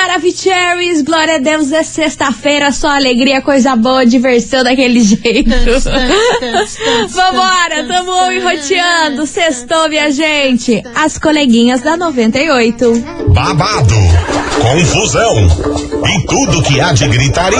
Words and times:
Maravicheries, 0.00 1.02
glória 1.02 1.34
a 1.34 1.38
Deus, 1.38 1.70
é 1.72 1.82
sexta-feira, 1.82 2.72
só 2.72 2.88
alegria, 2.88 3.42
coisa 3.42 3.76
boa, 3.76 4.06
diversão 4.06 4.64
daquele 4.64 4.98
jeito. 5.02 5.50
Vambora, 7.10 7.86
tamo 7.86 8.32
enroteando, 8.32 9.26
sextou, 9.26 9.90
minha 9.90 10.10
gente. 10.10 10.82
As 10.94 11.18
coleguinhas 11.18 11.82
da 11.82 11.98
98. 11.98 13.04
Babado, 13.28 13.94
confusão 14.62 15.90
e 16.08 16.26
tudo 16.26 16.62
que 16.62 16.80
há 16.80 16.92
de 16.92 17.06
gritaria. 17.06 17.58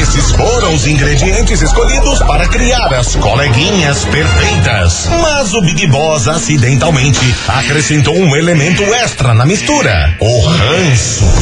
Esses 0.00 0.30
foram 0.32 0.74
os 0.74 0.86
ingredientes 0.86 1.60
escolhidos 1.60 2.18
para 2.20 2.48
criar 2.48 2.92
as 2.94 3.14
coleguinhas 3.16 4.06
perfeitas. 4.06 5.06
Mas 5.20 5.52
o 5.52 5.60
Big 5.60 5.86
Boss 5.88 6.28
acidentalmente 6.28 7.20
acrescentou 7.46 8.16
um 8.16 8.34
elemento 8.34 8.82
extra 8.94 9.34
na 9.34 9.44
mistura: 9.44 10.16
o 10.18 10.40
ranço. 10.46 11.41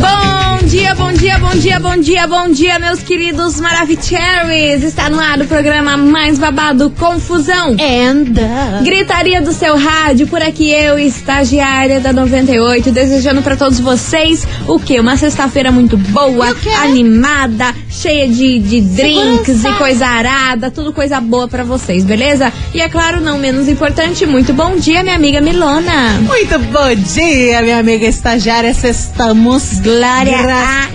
Bom 0.00 0.66
dia, 0.66 0.94
bom 0.94 1.12
dia, 1.12 1.38
bom 1.38 1.54
dia, 1.54 1.78
bom 1.78 1.96
dia, 1.96 2.26
bom 2.26 2.48
dia, 2.48 2.78
meus 2.80 3.00
queridos 3.00 3.60
Maravicheries. 3.60 4.82
Está 4.82 5.08
no 5.08 5.20
ar 5.20 5.40
o 5.40 5.46
programa 5.46 5.96
mais 5.96 6.36
babado 6.36 6.90
Confusão. 6.90 7.76
And 7.78 8.82
Gritaria 8.82 9.40
do 9.40 9.52
seu 9.52 9.76
rádio, 9.76 10.26
por 10.26 10.42
aqui 10.42 10.72
eu, 10.72 10.98
estagiária 10.98 12.00
da 12.00 12.12
98, 12.12 12.90
desejando 12.90 13.40
para 13.42 13.56
todos 13.56 13.78
vocês 13.78 14.46
o 14.66 14.80
quê? 14.80 14.98
Uma 14.98 15.16
sexta-feira 15.16 15.70
muito 15.70 15.96
boa, 15.96 16.48
animada, 16.82 17.72
cheia 17.88 18.26
de, 18.26 18.58
de 18.58 18.80
drinks 18.80 19.46
Segurança. 19.46 19.68
e 19.68 19.74
coisa 19.74 20.06
arada, 20.06 20.70
tudo 20.70 20.92
coisa 20.92 21.20
boa 21.20 21.46
para 21.46 21.62
vocês, 21.62 22.04
beleza? 22.04 22.52
E 22.74 22.80
é 22.80 22.88
claro, 22.88 23.20
não 23.20 23.38
menos 23.38 23.68
importante, 23.68 24.26
muito 24.26 24.52
bom 24.52 24.76
dia, 24.76 25.02
minha 25.04 25.14
amiga 25.14 25.40
Milona. 25.40 26.20
muito 26.26 26.58
bom 26.58 26.94
dia, 27.14 27.62
minha 27.62 27.78
amiga 27.78 28.06
estagiária. 28.06 28.74
Estamos. 28.84 29.83
Glória 29.84 30.42
Gra- 30.42 30.84
a 30.84 30.86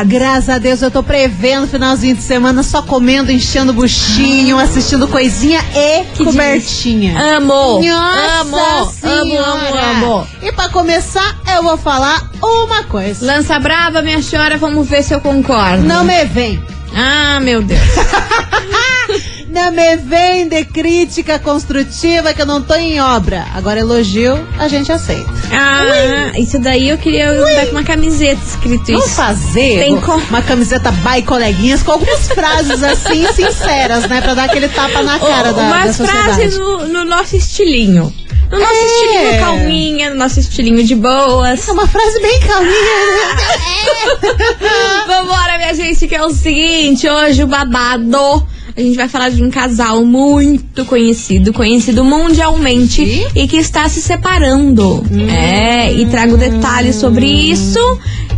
God. 0.00 0.08
Graças 0.10 0.48
a 0.48 0.58
Deus, 0.58 0.80
eu 0.80 0.90
tô 0.90 1.02
prevendo 1.02 1.66
finalzinho 1.68 2.16
de 2.16 2.22
semana 2.22 2.62
só 2.62 2.80
comendo, 2.82 3.30
enchendo 3.30 3.72
buchinho, 3.74 4.58
assistindo 4.58 5.06
coisinha 5.06 5.60
e 5.74 6.04
Que 6.14 6.24
cobertinha. 6.24 7.18
Amo, 7.36 7.80
Nossa 7.80 8.40
amo, 8.40 8.56
amo, 8.56 9.38
amo, 9.38 9.60
Senhora. 9.66 9.90
amo. 9.90 10.26
E 10.42 10.50
pra 10.52 10.68
começar, 10.70 11.36
eu 11.54 11.62
vou 11.62 11.76
falar 11.76 12.30
uma 12.42 12.82
coisa. 12.84 13.24
Lança 13.26 13.58
brava, 13.60 14.00
minha 14.02 14.22
senhora, 14.22 14.56
vamos 14.56 14.88
ver 14.88 15.02
se 15.02 15.12
eu 15.14 15.20
concordo. 15.20 15.82
Não 15.84 16.02
me 16.04 16.24
vem. 16.24 16.62
Ah, 16.96 17.38
meu 17.40 17.62
Deus. 17.62 17.78
Não 19.50 19.72
me 19.72 19.96
vem 19.96 20.46
de 20.46 20.64
crítica 20.66 21.38
construtiva 21.38 22.34
que 22.34 22.42
eu 22.42 22.46
não 22.46 22.60
tô 22.62 22.74
em 22.74 23.00
obra. 23.00 23.46
Agora, 23.54 23.80
elogio, 23.80 24.46
a 24.58 24.68
gente 24.68 24.92
aceita. 24.92 25.30
Ah, 25.50 26.38
isso 26.38 26.58
daí 26.58 26.90
eu 26.90 26.98
queria 26.98 27.32
dar 27.34 27.64
com 27.66 27.72
uma 27.72 27.82
camiseta 27.82 28.40
escrito 28.46 28.86
Vamos 28.92 29.06
isso. 29.06 29.14
fazer 29.16 29.78
Tem 29.78 30.00
co- 30.00 30.16
uma 30.28 30.42
camiseta 30.42 30.90
by 30.92 31.22
coleguinhas 31.22 31.82
com 31.82 31.92
algumas 31.92 32.28
frases 32.28 32.82
assim 32.82 33.26
sinceras, 33.32 34.06
né? 34.06 34.20
Pra 34.20 34.34
dar 34.34 34.44
aquele 34.44 34.68
tapa 34.68 35.02
na 35.02 35.18
cara 35.18 35.50
Ô, 35.50 35.54
da, 35.54 35.62
da 35.62 35.66
Umas 35.68 35.96
sociedade. 35.96 36.24
frases 36.34 36.58
no, 36.58 36.86
no 36.86 37.04
nosso 37.06 37.34
estilinho. 37.34 38.12
No 38.50 38.58
nosso 38.58 38.72
É. 38.72 38.84
estilinho 38.84 39.40
calminha, 39.40 40.10
no 40.10 40.16
nosso 40.16 40.40
estilinho 40.40 40.84
de 40.84 40.94
boas. 40.94 41.66
É 41.68 41.72
uma 41.72 41.86
frase 41.86 42.20
bem 42.20 42.38
calminha. 42.40 42.72
né? 42.72 44.28
Vambora, 45.06 45.56
minha 45.58 45.74
gente, 45.74 46.06
que 46.06 46.14
é 46.14 46.22
o 46.22 46.30
seguinte, 46.30 47.08
hoje 47.08 47.42
o 47.42 47.46
babado. 47.46 48.46
A 48.78 48.80
gente 48.80 48.96
vai 48.96 49.08
falar 49.08 49.30
de 49.30 49.42
um 49.42 49.50
casal 49.50 50.04
muito 50.04 50.84
conhecido, 50.84 51.52
conhecido 51.52 52.04
mundialmente 52.04 53.02
Ih. 53.02 53.26
e 53.34 53.48
que 53.48 53.56
está 53.56 53.88
se 53.88 54.00
separando. 54.00 55.04
É, 55.28 55.92
e 55.92 56.06
trago 56.06 56.36
detalhes 56.36 56.94
sobre 56.94 57.26
isso. 57.26 57.80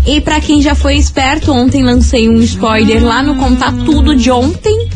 E 0.07 0.19
pra 0.19 0.41
quem 0.41 0.63
já 0.63 0.75
foi 0.75 0.97
esperto, 0.97 1.53
ontem 1.53 1.83
lancei 1.83 2.27
um 2.27 2.41
spoiler 2.41 3.05
lá 3.05 3.23
no 3.23 3.35
Contar 3.35 3.71
Tudo 3.85 4.17
de 4.17 4.31
ontem. 4.31 4.89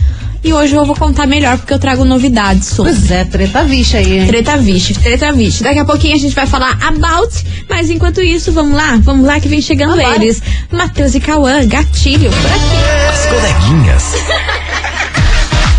E 0.43 0.51
hoje 0.51 0.75
eu 0.75 0.87
vou 0.87 0.97
contar 0.97 1.27
melhor 1.27 1.59
porque 1.59 1.75
eu 1.75 1.79
trago 1.79 2.07
novidades 2.07 2.69
sobre. 2.69 2.95
Pois 2.95 3.11
é, 3.11 3.27
treta 3.27 3.65
vixa 3.65 3.99
aí, 3.99 4.21
hein? 4.21 4.27
Treta 4.27 4.57
vixe, 4.57 4.95
treta 4.95 5.31
vixe. 5.31 5.63
Daqui 5.63 5.79
a 5.79 5.85
pouquinho 5.85 6.15
a 6.15 6.19
gente 6.19 6.35
vai 6.35 6.47
falar 6.47 6.79
about, 6.83 7.45
mas 7.69 7.91
enquanto 7.91 8.23
isso, 8.23 8.51
vamos 8.51 8.75
lá, 8.75 8.99
vamos 9.03 9.27
lá 9.27 9.39
que 9.39 9.49
vem 9.49 9.61
chegando 9.61 9.95
Vambora. 9.97 10.17
eles. 10.17 10.43
Matheus 10.73 11.15
e 11.15 11.21
Cauã, 11.21 11.67
gatilho, 11.67 12.31
por 12.31 12.51
aqui. 12.51 13.11
As 13.11 13.27
coleguinhas. 13.27 14.15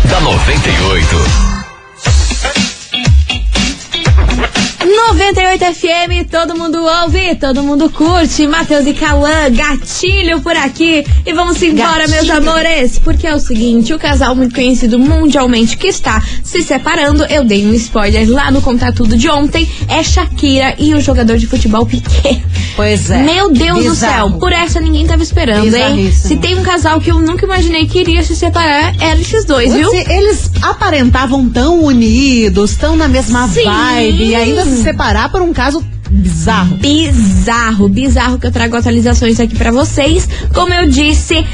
Da 0.06 0.20
98. 0.20 1.55
98 5.26 5.74
FM, 5.74 6.30
todo 6.30 6.56
mundo 6.56 6.78
ouve, 7.02 7.34
todo 7.34 7.60
mundo 7.60 7.90
curte. 7.90 8.46
Matheus 8.46 8.86
e 8.86 8.94
Cauã, 8.94 9.50
gatilho 9.50 10.40
por 10.40 10.56
aqui. 10.56 11.04
E 11.26 11.32
vamos 11.32 11.60
embora, 11.60 12.06
meus 12.06 12.28
Gatilho. 12.28 12.48
amores. 12.48 13.00
Porque 13.00 13.26
é 13.26 13.34
o 13.34 13.40
seguinte: 13.40 13.92
o 13.92 13.98
casal 13.98 14.36
muito 14.36 14.54
conhecido 14.54 15.00
mundialmente 15.00 15.76
que 15.76 15.88
está 15.88 16.22
se 16.44 16.62
separando, 16.62 17.24
eu 17.24 17.44
dei 17.44 17.66
um 17.66 17.74
spoiler 17.74 18.30
lá 18.30 18.52
no 18.52 18.62
Contar 18.62 18.92
Tudo 18.92 19.16
de 19.16 19.28
ontem, 19.28 19.68
é 19.88 20.00
Shakira 20.00 20.76
e 20.78 20.94
o 20.94 21.00
jogador 21.00 21.36
de 21.38 21.48
futebol 21.48 21.84
Piquet. 21.84 22.40
Pois 22.76 23.10
é. 23.10 23.22
Meu 23.22 23.50
Deus 23.50 23.82
do 23.84 23.90
Bizarro. 23.90 24.28
céu, 24.30 24.38
por 24.38 24.52
essa 24.52 24.80
ninguém 24.80 25.06
tava 25.06 25.22
esperando, 25.24 25.74
hein? 25.74 26.12
Se 26.12 26.36
tem 26.36 26.56
um 26.56 26.62
casal 26.62 27.00
que 27.00 27.10
eu 27.10 27.18
nunca 27.18 27.44
imaginei 27.46 27.86
que 27.86 27.98
iria 27.98 28.22
se 28.22 28.36
separar, 28.36 28.94
eram 29.00 29.20
esses 29.20 29.44
dois, 29.44 29.72
viu? 29.74 29.90
Se 29.90 29.96
eles 30.12 30.50
aparentavam 30.62 31.48
tão 31.48 31.82
unidos, 31.82 32.76
tão 32.76 32.94
na 32.94 33.08
mesma 33.08 33.48
Sim. 33.48 33.64
vibe, 33.64 34.24
e 34.24 34.34
ainda 34.34 34.64
se 34.64 34.82
separar 35.16 35.30
por 35.30 35.40
um 35.40 35.52
caso 35.52 35.82
bizarro. 36.10 36.76
Bizarro, 36.76 37.88
bizarro 37.88 38.38
que 38.38 38.46
eu 38.46 38.52
trago 38.52 38.76
atualizações 38.76 39.40
aqui 39.40 39.56
pra 39.56 39.72
vocês. 39.72 40.28
Como 40.52 40.72
eu 40.72 40.88
disse, 40.88 41.44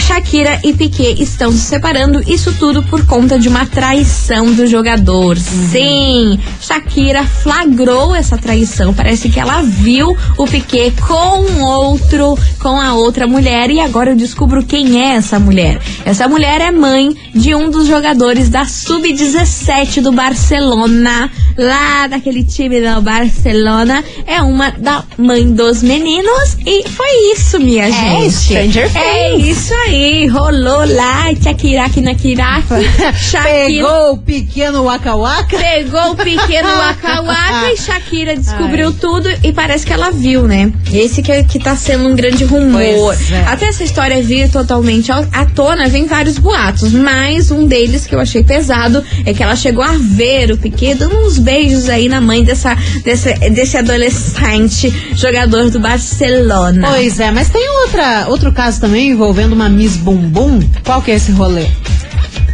Shakira 0.00 0.60
e 0.64 0.72
Piquet 0.72 1.22
estão 1.22 1.50
se 1.50 1.58
separando, 1.58 2.20
isso 2.30 2.54
tudo 2.58 2.82
por 2.82 3.04
conta 3.06 3.38
de 3.38 3.48
uma 3.48 3.66
traição 3.66 4.52
do 4.52 4.66
jogador. 4.66 5.36
Sim, 5.36 6.38
Shakira 6.60 7.24
flagrou 7.24 8.14
essa 8.14 8.36
traição. 8.36 8.94
Parece 8.94 9.28
que 9.28 9.40
ela 9.40 9.62
viu 9.62 10.16
o 10.36 10.44
Piquet 10.46 10.92
com 11.06 11.62
outro, 11.62 12.38
com 12.58 12.80
a 12.80 12.94
outra 12.94 13.26
mulher 13.26 13.70
e 13.70 13.80
agora 13.80 14.10
eu 14.10 14.16
descubro 14.16 14.64
quem 14.64 15.02
é 15.02 15.16
essa 15.16 15.38
mulher. 15.38 15.80
Essa 16.04 16.28
mulher 16.28 16.60
é 16.60 16.70
mãe 16.70 17.14
de 17.34 17.54
um 17.54 17.70
dos 17.70 17.86
jogadores 17.86 18.48
da 18.48 18.64
sub-17 18.64 20.00
do 20.00 20.12
Barcelona, 20.12 21.30
lá 21.56 22.06
daquele 22.06 22.44
time 22.44 22.80
do 22.80 23.00
Barcelona, 23.00 24.04
é 24.26 24.40
uma 24.42 24.70
da 24.70 25.04
mãe 25.16 25.50
dos 25.50 25.82
meninos 25.82 26.56
e 26.64 26.88
foi 26.88 27.32
isso, 27.34 27.58
minha 27.58 27.90
gente. 27.90 28.30
Stranger 28.32 28.90
É 28.96 29.36
isso 29.36 29.74
aí, 29.74 29.87
rolou 30.28 30.84
lá, 30.94 31.24
Shakiraki 31.42 32.00
na 32.00 32.14
Kiraki. 32.14 32.68
Pegou 33.42 34.12
o 34.12 34.18
pequeno 34.18 34.84
Waka 34.84 35.14
Waka. 35.16 35.56
pegou 35.58 36.12
o 36.12 36.16
pequeno 36.16 36.68
Waka 36.78 37.22
Waka 37.22 37.72
e 37.72 37.76
Shakira 37.76 38.36
descobriu 38.36 38.92
tudo 38.92 39.28
e 39.42 39.52
parece 39.52 39.86
que 39.86 39.92
ela 39.92 40.10
viu, 40.10 40.42
né? 40.46 40.72
Esse 40.92 41.22
que, 41.22 41.44
que 41.44 41.58
tá 41.58 41.76
sendo 41.76 42.08
um 42.08 42.14
grande 42.14 42.44
rumor. 42.44 43.14
É. 43.30 43.44
Até 43.46 43.66
essa 43.66 43.84
história 43.84 44.22
vir 44.22 44.50
totalmente 44.50 45.10
à 45.10 45.44
tona, 45.46 45.88
vem 45.88 46.06
vários 46.06 46.38
boatos, 46.38 46.92
mas 46.92 47.50
um 47.50 47.66
deles 47.66 48.06
que 48.06 48.14
eu 48.14 48.20
achei 48.20 48.42
pesado 48.42 49.02
é 49.24 49.32
que 49.32 49.42
ela 49.42 49.56
chegou 49.56 49.82
a 49.82 49.94
ver 49.98 50.52
o 50.52 50.58
Piquet 50.58 50.94
dando 50.94 51.16
uns 51.26 51.38
beijos 51.38 51.88
aí 51.88 52.08
na 52.08 52.20
mãe 52.20 52.42
dessa, 52.44 52.76
desse, 53.04 53.32
desse 53.50 53.76
adolescente 53.76 54.92
jogador 55.14 55.70
do 55.70 55.80
Barcelona. 55.80 56.88
Pois 56.88 57.20
é, 57.20 57.30
mas 57.30 57.48
tem 57.48 57.68
outra, 57.82 58.26
outro 58.28 58.52
caso 58.52 58.80
também 58.80 59.10
envolvendo 59.10 59.52
uma 59.52 59.68
Miss 59.78 59.96
Bumbum. 59.96 60.58
Qual 60.84 61.00
que 61.00 61.12
é 61.12 61.14
esse 61.14 61.30
rolê? 61.30 61.64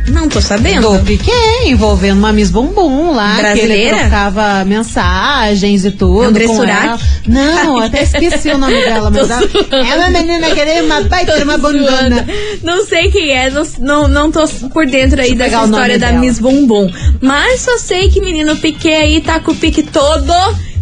Não 0.08 0.28
tô 0.28 0.42
sabendo. 0.42 0.98
Do 0.98 1.04
Piquet, 1.06 1.32
envolvendo 1.64 2.18
uma 2.18 2.34
Miss 2.34 2.50
Bumbum 2.50 3.14
lá. 3.14 3.36
Que 3.36 3.42
Brasileira? 3.42 3.96
ele 3.96 3.98
trocava 4.00 4.62
mensagens 4.66 5.86
e 5.86 5.90
tudo. 5.90 6.20
André 6.20 6.46
com 6.46 6.56
Surak? 6.56 6.86
ela. 6.86 7.00
Não, 7.26 7.78
até 7.78 8.02
esqueci 8.02 8.50
o 8.50 8.58
nome 8.58 8.74
dela, 8.74 9.10
mas 9.10 9.30
ela, 9.72 9.86
é 9.86 9.94
uma 9.96 10.10
menina 10.10 10.50
que 10.50 10.62
tem 10.66 10.82
uma 10.82 11.00
baita 11.00 11.42
uma 11.42 11.56
bundona. 11.56 12.26
Não 12.62 12.84
sei 12.84 13.10
quem 13.10 13.30
é, 13.30 13.48
não, 13.48 13.62
não, 13.78 14.06
não 14.06 14.30
tô 14.30 14.46
por 14.68 14.84
dentro 14.84 15.18
aí 15.22 15.34
Deixa 15.34 15.50
dessa 15.52 15.64
história 15.64 15.98
da 15.98 16.08
dela. 16.08 16.20
Miss 16.20 16.38
Bumbum. 16.38 16.92
Mas 17.22 17.62
só 17.62 17.78
sei 17.78 18.10
que 18.10 18.20
menino 18.20 18.54
Piquet 18.56 18.92
aí 18.92 19.20
tá 19.22 19.40
com 19.40 19.52
o 19.52 19.56
pique 19.56 19.82
todo 19.82 20.34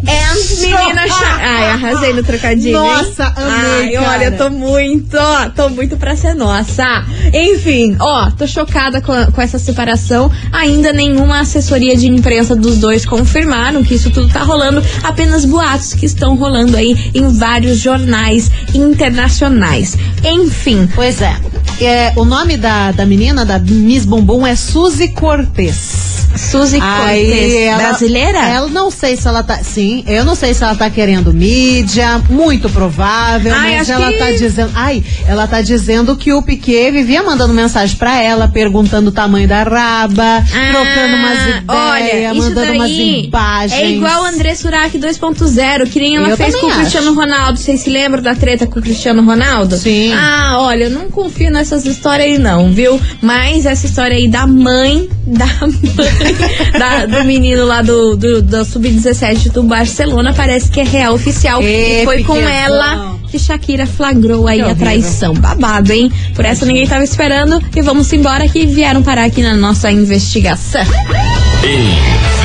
And 0.05 0.61
menina 0.61 1.07
Sha- 1.09 1.39
Ai, 1.41 1.71
arrasei 1.71 2.13
no 2.13 2.23
trocadilho. 2.25 2.69
hein? 2.69 2.73
Nossa, 2.75 3.33
amei, 3.37 3.97
Ai, 3.97 4.05
olha, 4.05 4.31
cara. 4.33 4.37
tô 4.37 4.51
muito, 4.51 5.17
ó, 5.17 5.49
tô 5.51 5.69
muito 5.69 5.97
pra 5.97 6.17
ser 6.17 6.35
nossa. 6.35 7.05
Enfim, 7.33 7.97
ó, 8.01 8.31
tô 8.31 8.47
chocada 8.47 9.01
com, 9.01 9.13
a- 9.13 9.27
com 9.31 9.41
essa 9.41 9.59
separação. 9.59 10.31
Ainda 10.53 10.93
nenhuma 10.93 11.41
assessoria 11.41 11.97
de 11.97 12.09
imprensa 12.09 12.57
dos 12.57 12.79
dois 12.79 13.07
confirmaram 13.07 13.83
que 13.85 13.95
isso 13.95 14.11
tudo 14.11 14.29
tá 14.33 14.43
rolando. 14.43 14.83
Apenas 15.05 15.45
boatos 15.45 15.95
que 15.95 16.07
estão 16.07 16.35
rolando 16.37 16.77
aí 16.77 17.11
em 17.15 17.29
vários 17.39 17.79
jornais 17.79 18.51
internacionais. 18.75 19.97
Enfim, 20.25 20.89
Pois 20.95 21.21
é. 21.21 21.37
É, 21.81 22.13
o 22.17 22.25
nome 22.25 22.57
da, 22.57 22.93
da 22.93 23.05
menina, 23.05 23.45
da 23.45 23.59
Miss 23.59 24.05
Bumbum, 24.05 24.47
é 24.47 24.55
Suzy 24.55 25.09
Cortez. 25.09 26.29
Suzy 26.37 26.79
Cortez, 26.81 27.77
brasileira? 27.77 28.39
Ela 28.39 28.69
não 28.69 28.91
sei 28.91 29.17
se 29.17 29.27
ela 29.29 29.43
tá. 29.43 29.59
Sim, 29.63 29.92
eu 30.07 30.25
não 30.25 30.35
sei 30.35 30.55
se 30.55 30.63
ela 30.65 30.75
tá 30.75 30.89
querendo 30.91 31.33
mídia, 31.33 32.21
muito 32.31 32.69
provável, 32.71 33.53
Ai, 33.55 33.79
mas 33.79 33.89
ela 33.91 34.13
que- 34.13 34.19
tá 34.19 34.31
dizendo. 34.33 34.71
Ai, 34.75 35.03
ela 35.27 35.47
tá 35.47 35.61
dizendo 35.61 36.17
que 36.17 36.33
o 36.33 36.43
Piquet 36.43 36.91
vivia 36.91 37.23
mandando 37.23 37.53
mensagem 37.55 37.97
pra 37.97 38.21
ela, 38.23 38.49
perguntando 38.49 39.09
o 39.11 39.13
tamanho 39.13 39.47
da 39.49 39.63
raba, 39.63 40.45
trocando 40.51 41.17
umas 41.17 41.39
ideias, 41.43 41.65
Ah, 41.69 41.91
olha, 41.93 42.35
mandando 42.35 42.73
umas 42.73 42.91
imagens. 42.91 43.73
É 43.73 43.91
igual 43.91 44.23
o 44.23 44.27
André 44.27 44.55
Surak 44.55 44.99
2.0, 44.99 45.87
que 45.89 45.99
nem 46.01 46.17
ela 46.17 46.29
Eu 46.29 46.37
fez 46.37 46.55
com 46.57 46.67
o 46.67 46.71
Cristiano 46.81 47.15
Ronaldo. 47.15 47.59
Vocês 47.59 47.81
se 47.81 47.91
lembram 47.91 48.23
da 48.23 48.35
treta 48.35 48.67
com 48.67 48.79
o 48.79 48.83
Cristiano 48.83 49.25
Ronaldo? 49.25 49.77
Sim. 49.77 50.13
Ah, 50.15 50.57
olha, 50.61 50.85
eu 50.85 50.91
não 50.91 51.11
confio 51.11 51.51
nessas 51.51 51.85
histórias 51.85 52.27
aí 52.29 52.39
não, 52.39 52.71
viu? 52.73 53.01
Mas 53.21 53.67
essa 53.67 53.87
história 53.87 54.17
aí 54.17 54.29
da 54.29 54.47
mãe, 54.47 55.09
da 55.27 55.47
mãe 55.47 56.79
da- 56.79 57.07
do 57.07 57.25
menino 57.25 57.65
lá 57.65 57.83
do, 57.83 58.17
do, 58.17 58.43
do 58.43 58.65
Sub-17 58.65 59.51
do 59.53 59.63
Barcelona 59.83 60.33
parece 60.33 60.71
que 60.71 60.79
é 60.81 60.85
real 60.85 61.13
oficial. 61.13 61.61
Ê, 61.61 62.03
e 62.03 62.05
foi 62.05 62.23
com 62.23 62.37
ela 62.37 63.19
que 63.29 63.37
Shakira 63.37 63.85
flagrou 63.85 64.47
aí 64.47 64.61
a 64.61 64.77
traição. 64.77 65.35
Babado, 65.35 65.93
hein? 65.93 66.09
Por 66.37 66.45
essa 66.45 66.65
ninguém 66.65 66.87
tava 66.87 67.03
esperando. 67.03 67.61
E 67.75 67.83
vamos 67.83 68.13
embora 68.13 68.49
que 68.49 68.65
vieram 68.65 69.03
parar 69.03 69.25
aqui 69.25 69.43
na 69.43 69.57
nossa 69.57 69.91
investigação. 69.91 70.83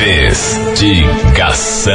Investigação. 0.00 1.92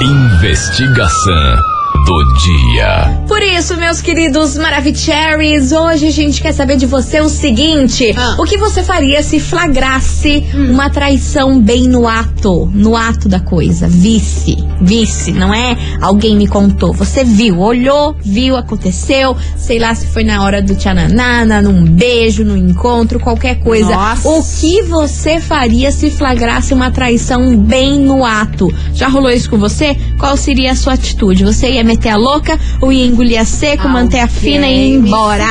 Investigação 0.00 1.77
do 2.04 2.24
dia. 2.38 3.18
Por 3.26 3.42
isso, 3.42 3.76
meus 3.76 4.00
queridos 4.00 4.56
Maravicheries, 4.56 5.72
hoje 5.72 6.06
a 6.06 6.10
gente 6.10 6.40
quer 6.40 6.52
saber 6.52 6.76
de 6.76 6.86
você 6.86 7.20
o 7.20 7.28
seguinte: 7.28 8.14
Ah. 8.16 8.36
o 8.38 8.44
que 8.44 8.56
você 8.56 8.82
faria 8.82 9.22
se 9.22 9.40
flagrasse 9.40 10.44
uma 10.54 10.90
traição 10.90 11.60
bem 11.60 11.88
no 11.88 12.06
ato, 12.08 12.70
no 12.72 12.96
ato 12.96 13.28
da 13.28 13.40
coisa? 13.40 13.88
Visse, 13.88 14.56
visse, 14.80 15.32
não 15.32 15.52
é 15.52 15.76
alguém 16.00 16.36
me 16.36 16.46
contou. 16.46 16.92
Você 16.92 17.24
viu, 17.24 17.58
olhou, 17.60 18.16
viu, 18.24 18.56
aconteceu, 18.56 19.36
sei 19.56 19.78
lá 19.78 19.94
se 19.94 20.06
foi 20.06 20.24
na 20.24 20.42
hora 20.42 20.62
do 20.62 20.74
tchananana, 20.74 21.60
num 21.60 21.84
beijo, 21.84 22.44
num 22.44 22.56
encontro, 22.56 23.20
qualquer 23.20 23.60
coisa. 23.60 23.90
Nossa. 23.94 24.28
O 24.28 24.42
que 24.42 24.82
você 24.82 25.40
faria 25.40 25.90
se 25.92 26.10
flagrasse 26.10 26.72
uma 26.72 26.90
traição 26.90 27.56
bem 27.56 27.98
no 27.98 28.24
ato? 28.24 28.72
Já 28.94 29.08
rolou 29.08 29.30
isso 29.30 29.50
com 29.50 29.58
você? 29.58 29.96
Qual 30.18 30.36
seria 30.36 30.72
a 30.72 30.76
sua 30.76 30.94
atitude? 30.94 31.44
Você 31.44 31.70
ia 31.70 31.84
meter 31.88 32.10
a 32.10 32.16
louca 32.16 32.60
ou 32.80 32.92
ia 32.92 33.04
engolir 33.06 33.40
a 33.40 33.44
seco, 33.44 33.88
manter 33.88 34.20
a 34.20 34.28
fina 34.28 34.66
e 34.66 34.90
ir 34.90 34.94
embora? 34.96 35.44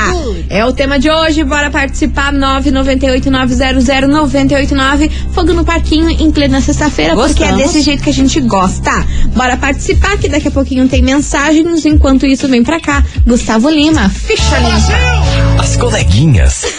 É 0.49 0.63
o 0.63 0.71
tema 0.71 0.97
de 0.99 1.09
hoje, 1.09 1.43
bora 1.43 1.71
participar 1.71 2.31
998-900-989 2.33 5.11
Fogo 5.33 5.51
no 5.53 5.65
Parquinho 5.65 6.09
em 6.09 6.31
plena 6.31 6.61
sexta-feira, 6.61 7.13
porque 7.15 7.43
é 7.43 7.51
desse 7.53 7.81
jeito 7.81 8.03
que 8.03 8.09
a 8.09 8.13
gente 8.13 8.39
gosta. 8.41 8.91
Bora 9.35 9.57
participar, 9.57 10.17
que 10.17 10.29
daqui 10.29 10.47
a 10.47 10.51
pouquinho 10.51 10.87
tem 10.87 11.01
mensagens. 11.01 11.85
Enquanto 11.85 12.25
isso, 12.25 12.47
vem 12.47 12.63
pra 12.63 12.79
cá. 12.79 13.03
Gustavo 13.25 13.69
Lima, 13.69 14.09
ficha 14.09 14.57
limpa. 14.57 15.59
As 15.59 15.75
coleguinhas. 15.75 16.63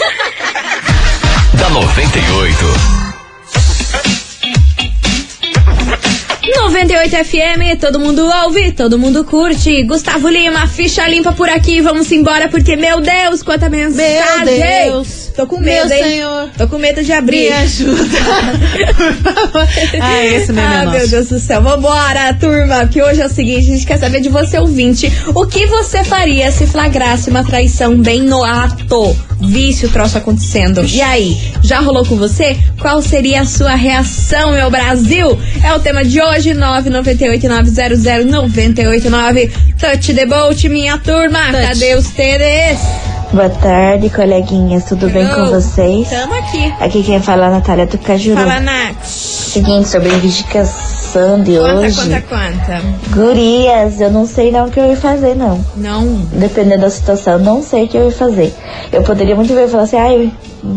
da 1.55 1.69
98. 1.71 3.08
98 6.57 7.17
FM, 7.17 7.77
todo 7.77 7.99
mundo 7.99 8.29
ouve, 8.45 8.73
todo 8.73 8.99
mundo 8.99 9.25
curte. 9.25 9.83
Gustavo 9.83 10.29
Lima, 10.29 10.67
ficha 10.67 11.07
limpa 11.09 11.33
por 11.33 11.49
aqui. 11.49 11.81
Vamos 11.81 12.11
embora, 12.13 12.49
porque, 12.49 12.77
meu 12.77 13.01
Deus, 13.01 13.43
quanta 13.43 13.69
mensagem! 13.69 14.59
Meu 14.59 14.93
Deus. 14.93 15.28
Tô 15.39 15.47
com 15.47 15.61
medo, 15.61 15.89
Meu 15.89 15.97
hein? 15.97 16.03
Senhor. 16.03 16.49
Tô 16.59 16.67
com 16.67 16.79
medo 16.79 17.01
de 17.01 17.13
abrir. 17.13 17.51
Me 17.51 17.53
ajuda. 17.53 18.19
ah, 20.03 20.25
esse 20.25 20.53
meme 20.53 20.67
é 20.67 20.71
Ah, 20.79 20.85
nosso. 20.85 20.99
meu 20.99 21.09
Deus 21.09 21.29
do 21.29 21.39
céu. 21.39 21.63
Vambora, 21.63 22.35
turma, 22.35 22.89
que 22.89 23.01
hoje 23.01 23.21
é 23.21 23.27
o 23.27 23.29
seguinte, 23.29 23.71
a 23.71 23.75
gente 23.75 23.87
quer 23.87 23.99
saber 23.99 24.21
de 24.21 24.29
você, 24.29 24.59
ouvinte, 24.59 25.13
o 25.33 25.47
que 25.47 25.65
você 25.67 26.03
faria 26.03 26.51
se 26.51 26.67
flagrasse 26.67 27.31
uma 27.31 27.45
traição 27.45 27.97
bem 28.01 28.21
no 28.23 28.43
ato? 28.43 29.17
Visse 29.41 29.87
o 29.87 29.91
troço 29.91 30.19
acontecendo. 30.19 30.85
E 30.85 31.01
aí, 31.01 31.41
já 31.63 31.79
rolou 31.79 32.05
com 32.05 32.17
você? 32.17 32.59
Qual 32.81 33.01
seria 33.01 33.43
a 33.43 33.47
sua 33.47 33.77
reação, 33.77 34.51
meu 34.51 34.69
Brasil? 34.73 35.39
É 35.63 35.73
o 35.73 35.79
tema 35.79 36.05
de 36.05 36.21
hoje, 36.21 36.51
998-900-989. 36.55 39.53
Touch 39.79 40.15
the 40.15 40.27
boat, 40.27 40.69
minha 40.69 40.99
turma. 40.99 41.39
Touch. 41.53 41.63
Cadê 41.69 41.95
os 41.95 42.09
TDs? 42.09 42.81
Boa 43.33 43.51
tarde, 43.51 44.09
coleguinhas. 44.09 44.85
Tudo 44.85 45.09
bem 45.11 45.27
com 45.29 45.47
vocês? 45.51 46.09
Tamo 46.09 46.33
aqui. 46.35 46.73
Aqui 46.81 47.03
quem 47.03 47.21
fala 47.21 47.45
é 47.45 47.47
a 47.49 47.51
Natália 47.51 47.87
do 47.87 47.99
Cajuru. 47.99 48.37
Fala, 48.41 48.59
Nath. 48.59 49.05
Seguinte, 49.05 49.87
sobre 49.89 50.09
a 50.11 50.15
investigação 50.15 51.43
de 51.43 51.59
Conta, 51.59 51.75
hoje. 51.75 51.97
conta, 52.03 52.23
conta. 52.23 52.83
Gurias, 53.11 54.01
eu 54.01 54.11
não 54.11 54.27
sei 54.27 54.51
não 54.51 54.67
o 54.67 54.71
que 54.71 54.81
eu 54.81 54.87
ia 54.87 54.97
fazer, 54.97 55.35
não. 55.37 55.63
Não. 55.77 56.07
Dependendo 56.33 56.83
da 56.83 56.91
situação, 56.91 57.39
não 57.39 57.63
sei 57.63 57.85
o 57.85 57.89
que 57.89 57.97
eu 57.99 58.07
ia 58.07 58.11
fazer. 58.13 58.55
Eu 58.93 59.03
poderia 59.03 59.37
muito 59.37 59.53
bem 59.55 59.69
falar 59.69 59.83
assim, 59.83 59.97
ah, 59.99 60.13
eu 60.13 60.31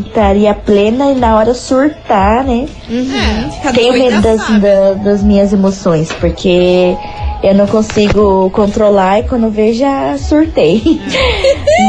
estaria 0.05 0.53
plena 0.53 1.11
e 1.11 1.15
na 1.15 1.37
hora 1.37 1.53
surtar, 1.53 2.43
né? 2.43 2.65
Uhum. 2.89 3.51
Fica 3.51 3.73
Tenho 3.73 3.93
medo 3.93 4.21
das, 4.21 4.37
da- 4.59 4.93
das 5.01 5.23
minhas 5.23 5.53
emoções, 5.53 6.11
porque 6.19 6.95
eu 7.43 7.55
não 7.55 7.65
consigo 7.67 8.49
controlar 8.51 9.19
e 9.19 9.23
quando 9.23 9.49
vejo 9.49 9.79
já 9.79 10.17
surtei. 10.17 10.81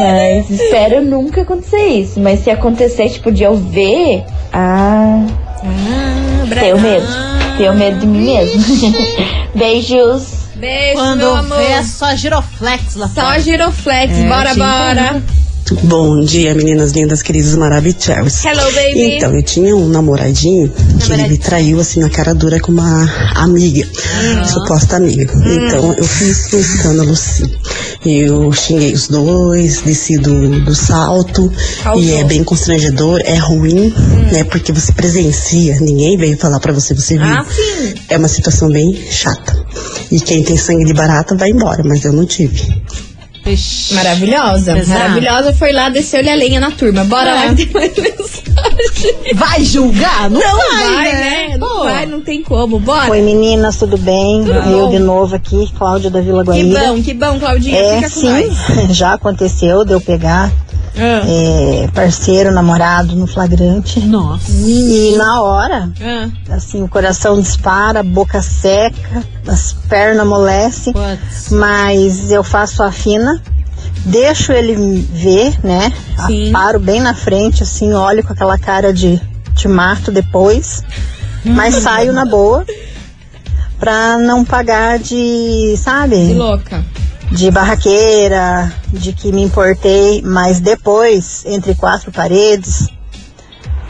Mas 0.00 0.50
espero 0.50 1.02
nunca 1.04 1.42
acontecer 1.42 1.86
isso. 1.88 2.20
Mas 2.20 2.40
se 2.40 2.50
acontecer, 2.50 3.08
tipo, 3.10 3.30
de 3.30 3.42
eu 3.44 3.54
ver, 3.54 4.24
ah, 4.52 5.24
Ah, 5.64 6.54
tenho 6.58 6.80
medo. 6.80 7.06
Tenho 7.56 7.74
medo 7.74 7.98
de 8.00 8.06
mim 8.06 8.24
mesmo. 8.24 8.62
Beijos. 9.54 10.42
Beijo, 10.56 10.94
Quando 10.94 11.18
meu 11.18 11.34
amor. 11.36 11.58
vê 11.58 11.72
é 11.72 11.82
só 11.82 12.14
giroflex 12.14 12.94
lá 12.94 13.08
Só 13.08 13.20
fora. 13.22 13.40
giroflex. 13.40 14.12
É, 14.16 14.28
bora, 14.28 14.54
bora. 14.54 15.22
Bom 15.84 16.20
dia, 16.20 16.54
meninas 16.54 16.92
lindas, 16.92 17.22
queridas 17.22 17.54
maravilhosas. 17.56 18.44
Hello, 18.44 18.70
baby. 18.72 19.16
Então, 19.16 19.34
eu 19.34 19.42
tinha 19.42 19.74
um 19.74 19.88
namoradinho 19.88 20.70
que 21.00 21.12
ele 21.12 21.28
me 21.28 21.38
traiu 21.38 21.80
assim 21.80 22.00
na 22.00 22.10
cara 22.10 22.34
dura 22.34 22.60
com 22.60 22.70
uma 22.70 23.08
amiga, 23.34 23.88
suposta 24.44 24.96
amiga. 24.96 25.32
Hum. 25.34 25.66
Então, 25.66 25.94
eu 25.94 26.04
fiz 26.04 26.52
um 26.52 26.58
escândalo 26.58 27.16
sim. 27.16 27.50
Eu 28.04 28.52
xinguei 28.52 28.92
os 28.92 29.08
dois, 29.08 29.80
desci 29.80 30.18
do, 30.18 30.60
do 30.64 30.74
salto. 30.74 31.50
Causou. 31.82 32.02
E 32.02 32.14
é 32.14 32.24
bem 32.24 32.44
constrangedor, 32.44 33.20
é 33.24 33.36
ruim, 33.36 33.94
né? 34.30 34.44
Porque 34.44 34.72
você 34.72 34.92
presencia, 34.92 35.78
ninguém 35.80 36.16
veio 36.18 36.36
falar 36.36 36.60
pra 36.60 36.72
você, 36.72 36.94
você 36.94 37.14
viu. 37.14 37.24
Ah, 37.24 37.46
sim. 37.48 37.94
É 38.08 38.18
uma 38.18 38.28
situação 38.28 38.68
bem 38.68 38.94
chata. 39.10 39.56
E 40.10 40.20
quem 40.20 40.42
tem 40.42 40.56
sangue 40.56 40.84
de 40.84 40.92
barata 40.92 41.34
vai 41.34 41.50
embora, 41.50 41.82
mas 41.84 42.04
eu 42.04 42.12
não 42.12 42.26
tive. 42.26 42.82
Ixi. 43.44 43.94
Maravilhosa. 43.94 44.78
Exato. 44.78 45.00
Maravilhosa 45.00 45.52
foi 45.52 45.72
lá 45.72 45.88
descer-lhe 45.88 46.30
a 46.30 46.34
lenha 46.34 46.60
na 46.60 46.70
turma. 46.70 47.04
Bora 47.04 47.30
É. 47.30 47.34
lá 47.34 47.54
que 47.54 47.66
tem 47.66 47.72
mais 47.72 47.96
mensagem. 47.96 49.34
Vai 49.34 49.64
julgar? 49.64 50.30
Não, 50.30 50.40
Não 50.40 50.56
vai, 50.56 50.94
vai, 50.94 51.04
né? 51.12 51.48
né? 51.50 51.56
Não 51.58 51.82
vai, 51.84 52.06
não 52.06 52.20
tem 52.20 52.42
como. 52.42 52.78
Bora. 52.78 53.10
Oi 53.10 53.20
meninas, 53.22 53.76
tudo 53.76 53.96
bem? 53.98 54.44
Tudo 54.44 54.52
Eu 54.70 54.82
bom. 54.86 54.90
de 54.90 54.98
novo 55.00 55.34
aqui, 55.34 55.68
Cláudia 55.76 56.10
da 56.10 56.20
Vila 56.20 56.42
Que 56.44 56.50
Guaíra. 56.50 56.80
bom, 56.92 57.02
que 57.02 57.14
bom, 57.14 57.38
Claudinha. 57.40 57.76
É, 57.78 57.96
Fica 57.96 58.10
com 58.10 58.20
sim, 58.20 58.30
nós. 58.30 58.90
já 58.96 59.14
aconteceu 59.14 59.84
de 59.84 59.92
eu 59.92 60.00
pegar. 60.00 60.50
É, 60.94 61.88
parceiro, 61.94 62.52
namorado 62.52 63.16
no 63.16 63.26
flagrante. 63.26 64.00
Nossa. 64.00 64.50
E 64.50 65.14
na 65.16 65.42
hora, 65.42 65.90
Ah. 66.00 66.28
assim, 66.54 66.82
o 66.82 66.88
coração 66.88 67.40
dispara, 67.40 68.00
a 68.00 68.02
boca 68.02 68.42
seca, 68.42 69.24
as 69.46 69.72
pernas 69.88 70.20
amolecem, 70.22 70.92
mas 71.50 72.30
eu 72.30 72.44
faço 72.44 72.82
a 72.82 72.92
fina, 72.92 73.42
deixo 74.04 74.52
ele 74.52 74.74
ver, 75.12 75.54
né? 75.64 75.92
Sim. 76.26 76.50
Paro 76.52 76.78
bem 76.78 77.00
na 77.00 77.14
frente, 77.14 77.62
assim, 77.62 77.92
olho 77.94 78.22
com 78.22 78.32
aquela 78.32 78.58
cara 78.58 78.92
de 78.92 79.20
te 79.54 79.68
mato 79.68 80.10
depois, 80.12 80.82
mas 81.44 81.74
saio 81.76 82.12
na 82.12 82.24
boa. 82.24 82.64
Pra 83.78 84.16
não 84.16 84.44
pagar 84.44 85.00
de, 85.00 85.74
sabe? 85.76 86.14
Que 86.28 86.34
louca. 86.34 86.84
De 87.32 87.50
barraqueira, 87.50 88.70
de 88.88 89.12
que 89.12 89.32
me 89.32 89.42
importei, 89.42 90.20
mas 90.22 90.60
depois, 90.60 91.44
entre 91.46 91.74
quatro 91.74 92.12
paredes, 92.12 92.88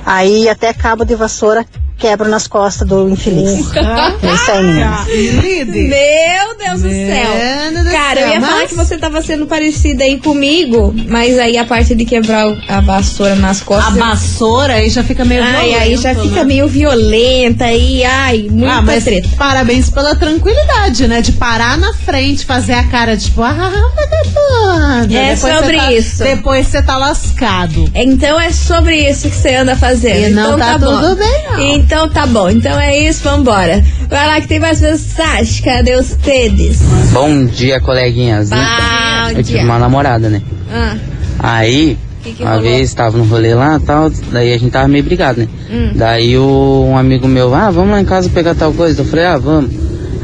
aí 0.07 0.49
até 0.49 0.73
cabo 0.73 1.05
de 1.05 1.17
vassoura 1.17 1.67
quebro 2.03 2.29
nas 2.29 2.49
costas 2.49 2.87
do 2.87 3.09
infeliz. 3.09 3.73
É 3.75 4.35
isso 4.35 4.51
aí. 4.51 5.65
Meu 5.65 6.57
Deus 6.59 6.83
do 6.83 6.89
céu. 6.91 7.93
Cara, 7.93 8.21
céu, 8.21 8.27
eu 8.29 8.33
ia 8.35 8.41
falar 8.41 8.67
que 8.67 8.75
você 8.75 8.99
tava 8.99 9.23
sendo 9.23 9.47
parecida 9.47 10.03
aí 10.03 10.19
comigo, 10.19 10.93
mas 11.09 11.39
aí 11.39 11.57
a 11.57 11.65
parte 11.65 11.95
de 11.95 12.05
quebrar 12.05 12.47
a 12.69 12.81
vassoura 12.81 13.37
nas 13.37 13.63
A 13.63 13.65
costas. 13.65 13.95
vassoura 13.95 14.75
aí 14.75 14.91
já 14.91 15.05
fica 15.05 15.25
meio 15.25 15.43
Ai, 15.45 15.75
aí 15.75 15.97
já 15.97 16.13
fica 16.15 16.37
né? 16.37 16.45
meio 16.45 16.67
violenta 16.67 17.71
e 17.71 18.05
ai, 18.05 18.49
muita 18.51 18.75
Ah, 18.75 18.83
mas 18.83 19.05
treta. 19.05 19.29
parabéns 19.37 19.89
pela 19.89 20.17
tranquilidade, 20.17 21.07
né? 21.07 21.21
De 21.21 21.33
parar 21.33 21.79
na 21.79 21.93
frente, 21.95 22.45
fazer 22.45 22.73
a 22.75 22.85
cara 22.85 23.17
tipo, 23.17 23.43
ah, 23.43 23.55
tá 23.55 25.05
É 25.11 25.35
Depois 25.35 25.55
sobre 25.57 25.77
tá- 25.77 25.93
isso. 25.93 26.23
Depois 26.25 26.67
você 26.67 26.83
tá 26.83 26.97
lascado. 26.97 27.91
Então 27.95 28.41
é 28.41 28.51
sobre 28.53 29.09
isso 29.09 29.29
que 29.29 29.37
você 29.37 29.55
anda 29.55 29.77
fazendo. 29.77 30.29
E 30.29 30.31
não 30.31 30.57
então 30.57 30.59
tá 30.59 30.79
bom. 30.79 31.01
tudo 31.01 31.17
bem, 31.17 31.45
não. 31.51 31.61
Então 31.61 31.92
tá 32.09 32.27
bom. 32.27 32.49
Então 32.51 32.79
é 32.81 32.99
isso, 32.99 33.23
vambora. 33.25 33.83
Vai 34.09 34.27
lá 34.27 34.41
que 34.41 34.49
tem 34.49 34.59
mais 34.61 34.81
mensagem. 34.81 35.63
Cadê 35.63 35.95
os 35.95 36.11
tedes? 36.15 36.81
Bom 37.13 37.45
dia, 37.47 37.81
coleguinhas. 37.81 38.51
Bom 38.51 38.57
Então, 38.57 39.29
eu 39.29 39.35
dia. 39.35 39.45
tive 39.45 39.59
uma 39.65 39.79
namorada, 39.79 40.29
né? 40.29 40.43
Ah, 40.73 40.97
Aí, 41.39 41.97
Que 42.23 42.33
que 42.33 42.43
uma 42.43 42.53
rolou? 42.57 42.65
vez 42.65 42.95
tava 42.95 43.19
no 43.19 43.25
rolê 43.25 43.55
lá 43.55 43.81
tal, 43.85 44.09
daí 44.31 44.53
a 44.55 44.59
gente 44.59 44.71
tava 44.71 44.87
meio 44.89 45.03
brigado, 45.05 45.41
né? 45.41 45.49
Hum. 45.71 45.93
Daí 45.95 46.37
o, 46.39 46.87
um 46.89 46.97
amigo 46.97 47.27
meu, 47.27 47.53
ah, 47.55 47.71
vamos 47.71 47.91
lá 47.91 48.01
em 48.01 48.05
casa 48.05 48.29
pegar 48.31 48.55
tal 48.55 48.73
coisa. 48.73 49.01
Eu 49.03 49.05
falei, 49.07 49.25
ah, 49.25 49.39
vamos. 49.39 49.71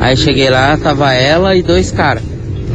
Aí 0.00 0.16
cheguei 0.16 0.48
lá, 0.48 0.76
tava 0.76 1.12
ela 1.12 1.56
e 1.56 1.62
dois 1.62 1.90
caras, 1.90 2.22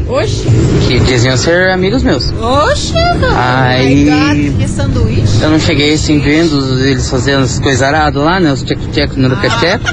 oxe. 0.07 0.43
que 0.87 0.99
diziam 0.99 1.35
ser 1.37 1.71
amigos 1.71 2.03
meus. 2.03 2.31
Oxe, 2.31 2.93
mano. 2.93 3.27
Aí- 3.35 4.05
God, 4.05 4.57
que 4.59 4.67
sanduíche. 4.67 5.41
Eu 5.41 5.49
não 5.49 5.59
cheguei 5.59 5.93
assim 5.93 6.19
vendo 6.19 6.79
eles 6.79 7.09
fazendo 7.09 7.43
as 7.43 7.59
coisas 7.59 7.81
aradas 7.81 8.23
lá, 8.23 8.39
né? 8.39 8.51
Os 8.51 8.63
tcheco-tcheco 8.63 9.19
no 9.19 9.35
tcheco 9.35 9.85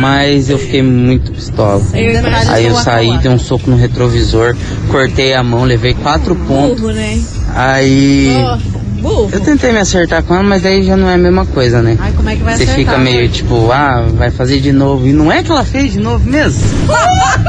Mas 0.00 0.50
eu 0.50 0.58
fiquei 0.58 0.82
muito 0.82 1.32
pistola. 1.32 1.82
Eu 1.94 2.12
imagino. 2.20 2.52
Aí 2.52 2.66
eu 2.66 2.74
saí, 2.74 3.18
dei 3.18 3.30
um 3.30 3.38
soco 3.38 3.70
no 3.70 3.76
retrovisor, 3.76 4.56
cortei 4.90 5.34
a 5.34 5.42
mão, 5.42 5.64
levei 5.64 5.94
quatro 5.94 6.34
pontos. 6.34 6.80
Burro, 6.80 6.92
né? 6.92 7.20
Aí 7.54 8.32
Ó, 8.36 8.79
burro. 9.00 9.30
eu 9.32 9.40
tentei 9.40 9.72
me 9.72 9.78
acertar 9.78 10.22
com 10.22 10.34
ela, 10.34 10.42
mas 10.42 10.62
daí 10.62 10.82
já 10.84 10.96
não 10.96 11.08
é 11.08 11.14
a 11.14 11.18
mesma 11.18 11.44
coisa, 11.46 11.82
né? 11.82 11.96
Ai, 12.00 12.12
como 12.12 12.28
é 12.28 12.36
que 12.36 12.42
vai 12.42 12.56
Você 12.56 12.62
acertar? 12.64 12.76
fica 12.84 12.98
meio 12.98 13.28
tipo, 13.28 13.70
ah, 13.72 14.04
vai 14.14 14.30
fazer 14.30 14.60
de 14.60 14.72
novo. 14.72 15.06
E 15.06 15.12
não 15.12 15.30
é 15.30 15.42
que 15.42 15.50
ela 15.50 15.64
fez 15.64 15.92
de 15.92 15.98
novo 16.00 16.24
mesmo. 16.28 16.62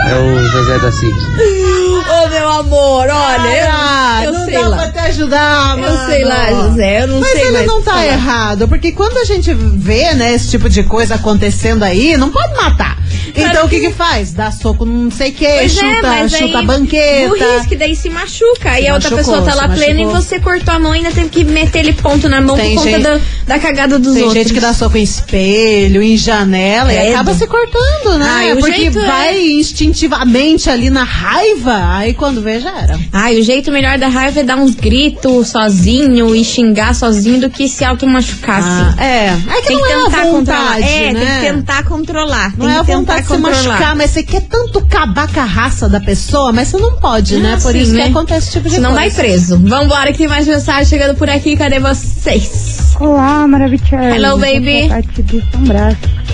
é 0.07 0.15
o 0.15 0.43
José 0.49 0.79
da 0.79 0.91
Cid. 0.91 1.13
Ô, 1.13 2.29
meu 2.29 2.49
amor, 2.49 3.07
olha, 3.07 3.69
Ah, 3.71 4.21
eu, 4.23 4.31
eu 4.31 4.39
não 4.39 4.45
sei 4.45 4.53
dá 4.53 4.67
lá. 4.67 4.77
pra 4.77 4.89
te 4.89 4.99
ajudar, 5.09 5.77
mano. 5.77 5.85
Eu 5.87 6.05
sei 6.07 6.23
lá, 6.23 6.49
José, 6.51 7.03
eu 7.03 7.07
não 7.07 7.19
Mas 7.19 7.31
sei 7.31 7.41
ele 7.41 7.51
mais 7.51 7.67
não 7.67 7.81
tá 7.81 7.91
falar. 7.91 8.05
errado, 8.07 8.67
porque 8.67 8.91
quando 8.91 9.17
a 9.17 9.25
gente 9.25 9.53
vê, 9.53 10.13
né, 10.13 10.33
esse 10.33 10.49
tipo 10.49 10.69
de 10.69 10.83
coisa 10.83 11.15
acontecendo 11.15 11.83
aí, 11.83 12.15
não 12.17 12.29
pode 12.29 12.53
matar. 12.55 12.97
Então 13.35 13.65
o 13.65 13.69
que 13.69 13.79
que 13.79 13.91
faz? 13.91 14.33
Dá 14.33 14.51
soco 14.51 14.85
no 14.85 15.03
não 15.05 15.11
sei 15.11 15.31
o 15.31 15.33
que, 15.33 15.45
Pois 15.47 15.71
chuta, 15.71 16.07
é, 16.15 16.27
chuta 16.29 16.59
aí, 16.59 16.65
banqueta. 16.65 17.27
Burrice, 17.29 17.67
que 17.67 17.75
daí 17.75 17.95
se 17.95 18.09
machuca. 18.09 18.75
Se 18.75 18.81
e 18.81 18.87
a 18.87 18.93
outra 18.93 19.15
pessoa 19.15 19.41
tá 19.41 19.53
lá 19.55 19.67
plena 19.69 20.01
e 20.01 20.05
você 20.05 20.39
cortou 20.39 20.73
a 20.73 20.79
mão 20.79 20.93
e 20.93 20.99
ainda 20.99 21.11
teve 21.11 21.29
que 21.29 21.43
meter 21.43 21.79
ele 21.79 21.93
ponto 21.93 22.27
na 22.29 22.39
mão 22.41 22.55
Tem 22.55 22.75
por 22.75 22.83
conta 22.83 22.97
gente- 22.97 23.03
da, 23.03 23.19
da 23.55 23.59
cagada 23.59 23.97
dos 23.99 24.13
Tem 24.13 24.23
outros. 24.23 24.43
gente 24.43 24.53
que 24.53 24.59
dá 24.59 24.73
soco 24.73 24.97
em 24.97 25.03
espelho, 25.03 26.01
em 26.01 26.15
janela 26.17 26.91
e 26.93 26.97
Credo. 26.97 27.11
acaba 27.13 27.33
se 27.33 27.47
cortando, 27.47 28.17
né? 28.17 28.25
Ai, 28.29 28.53
o 28.53 28.57
Porque 28.57 28.71
é- 28.85 28.89
vai 28.89 29.39
instintivamente 29.51 30.69
ali 30.69 30.89
na 30.89 31.03
raiva, 31.03 31.95
aí 31.97 32.13
quando 32.13 32.41
vê 32.41 32.59
já 32.59 32.77
era. 32.77 32.99
Ai, 33.11 33.39
o 33.39 33.43
jeito 33.43 33.71
melhor 33.71 33.97
da 33.97 34.07
raiva 34.07 34.39
é 34.39 34.43
dar 34.43 34.57
uns 34.57 34.75
gritos 34.75 35.47
sozinho 35.49 36.35
e 36.35 36.43
xingar 36.43 36.93
sozinho 36.95 37.39
do 37.41 37.49
que 37.49 37.67
se 37.67 37.83
automachucar, 37.83 38.59
assim. 38.59 38.95
Ah, 38.97 39.03
é. 39.05 39.27
É 39.57 39.61
que 39.61 39.67
Tem 39.67 39.77
não 39.77 39.83
que 39.87 39.91
é 39.91 39.95
tentar 40.03 40.21
controlar. 40.21 40.61
vontade, 40.71 40.83
É, 40.83 41.13
né? 41.13 41.19
tem 41.19 41.27
que 41.51 41.55
tentar 41.55 41.83
controlar. 41.85 42.53
Não 42.57 42.65
tem 42.67 42.75
é 42.75 42.79
a 42.79 42.83
vontade 42.83 43.20
se 43.23 43.37
machucar, 43.37 43.95
mas 43.95 44.11
você 44.11 44.23
quer 44.23 44.41
tanto 44.41 44.79
acabar 44.79 45.27
com 45.31 45.39
a 45.39 45.45
raça 45.45 45.87
da 45.89 45.99
pessoa, 45.99 46.51
mas 46.51 46.67
você 46.69 46.77
não 46.77 46.97
pode, 46.97 47.37
né? 47.37 47.55
Ah, 47.57 47.61
Por 47.61 47.71
sim, 47.71 47.79
isso 47.81 47.93
né? 47.93 48.03
que 48.05 48.09
acontece 48.09 48.39
esse 48.47 48.51
tipo 48.51 48.69
de 48.69 48.75
Senão 48.75 48.91
coisa. 48.93 49.09
vai 49.09 49.11
preso. 49.11 49.57
Vambora 49.59 50.11
que 50.11 50.17
tem 50.19 50.27
mais 50.27 50.47
mensagem 50.47 50.85
chegando 50.85 51.15
por 51.17 51.29
aqui. 51.29 51.55
Cadê 51.55 51.79
vocês? 51.79 52.95
Olá, 52.99 53.47
Maravicherry. 53.47 54.15
Hello, 54.17 54.37
baby. 54.37 54.87
Tati 54.89 55.23
de. 55.23 55.41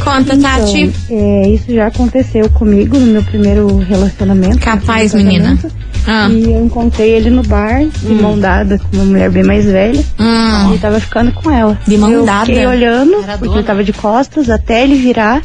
Conta, 0.03 0.37
Tati. 0.37 0.81
Então, 0.81 0.93
é, 1.09 1.49
isso 1.49 1.73
já 1.73 1.87
aconteceu 1.87 2.49
comigo 2.49 2.97
no 2.99 3.07
meu 3.07 3.23
primeiro 3.23 3.77
relacionamento. 3.77 4.59
Capaz, 4.59 5.13
menina. 5.13 5.57
Ah. 6.05 6.29
E 6.29 6.43
eu 6.43 6.65
encontrei 6.65 7.11
ele 7.11 7.29
no 7.29 7.43
bar, 7.43 7.83
de 7.85 8.13
mão 8.13 8.39
dada, 8.39 8.77
com 8.79 8.95
uma 8.97 9.05
mulher 9.05 9.29
bem 9.29 9.43
mais 9.43 9.65
velha. 9.65 10.03
Hum. 10.19 10.73
E 10.73 10.77
tava 10.77 10.99
ficando 10.99 11.31
com 11.33 11.51
ela. 11.51 11.77
De 11.87 11.97
mão 11.97 12.09
eu 12.11 12.25
dada? 12.25 12.45
fiquei 12.45 12.65
olhando, 12.65 13.15
Era 13.15 13.33
porque 13.33 13.45
dona? 13.47 13.57
ele 13.57 13.63
tava 13.67 13.83
de 13.83 13.93
costas, 13.93 14.49
até 14.49 14.83
ele 14.83 14.95
virar. 14.95 15.41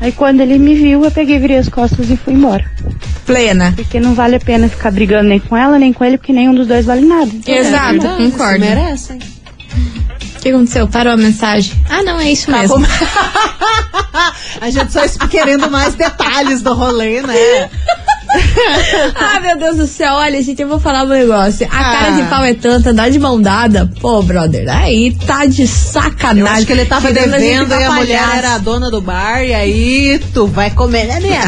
Aí 0.00 0.12
quando 0.12 0.40
ele 0.40 0.58
me 0.58 0.74
viu, 0.74 1.04
eu 1.04 1.10
peguei, 1.10 1.38
virei 1.38 1.58
as 1.58 1.68
costas 1.68 2.10
e 2.10 2.16
fui 2.16 2.34
embora. 2.34 2.64
Plena. 3.24 3.72
Porque 3.74 3.98
não 3.98 4.14
vale 4.14 4.36
a 4.36 4.40
pena 4.40 4.68
ficar 4.68 4.90
brigando 4.90 5.28
nem 5.28 5.40
com 5.40 5.56
ela, 5.56 5.78
nem 5.78 5.92
com 5.92 6.04
ele, 6.04 6.18
porque 6.18 6.32
nenhum 6.32 6.54
dos 6.54 6.66
dois 6.66 6.84
vale 6.84 7.04
nada. 7.04 7.30
Exato, 7.46 7.92
verdade, 7.92 8.30
concordo. 8.30 8.64
isso 8.64 8.74
Merecem. 8.74 9.18
O 9.18 10.40
que 10.40 10.48
aconteceu? 10.50 10.86
Parou 10.86 11.14
a 11.14 11.16
mensagem. 11.16 11.74
Ah, 11.90 12.02
não, 12.02 12.20
é 12.20 12.30
isso 12.30 12.50
mesmo. 12.50 12.76
a 14.60 14.70
gente 14.70 14.92
só 14.92 15.04
está 15.04 15.26
querendo 15.26 15.68
mais 15.70 15.94
detalhes 15.94 16.62
do 16.62 16.72
rolê, 16.72 17.20
né? 17.22 17.68
Ah, 19.14 19.38
meu 19.40 19.56
Deus 19.58 19.76
do 19.76 19.86
céu, 19.86 20.14
olha, 20.14 20.42
gente, 20.42 20.60
eu 20.62 20.68
vou 20.68 20.80
falar 20.80 21.04
um 21.04 21.08
negócio. 21.08 21.66
A 21.70 21.78
Ah. 21.78 21.92
cara 21.92 22.10
de 22.12 22.22
pau 22.24 22.42
é 22.44 22.54
tanta, 22.54 22.90
andar 22.90 23.10
de 23.10 23.18
mão 23.18 23.40
dada. 23.40 23.90
Pô, 24.00 24.22
brother, 24.22 24.66
aí 24.68 25.14
tá 25.26 25.44
de 25.46 25.66
sacanagem. 25.66 26.40
Eu 26.40 26.46
acho 26.48 26.66
que 26.66 26.72
ele 26.72 26.84
tava 26.86 27.08
a 27.08 27.12
devendo 27.12 27.66
pra 27.66 27.80
e 27.80 27.84
a 27.84 27.92
mulher 27.92 28.22
era 28.36 28.54
a 28.54 28.58
dona 28.58 28.90
do 28.90 29.00
bar, 29.00 29.42
e 29.44 29.54
aí 29.54 30.18
tu 30.34 30.46
vai 30.46 30.70
comer 30.70 31.06
na 31.06 31.20
minha. 31.20 31.40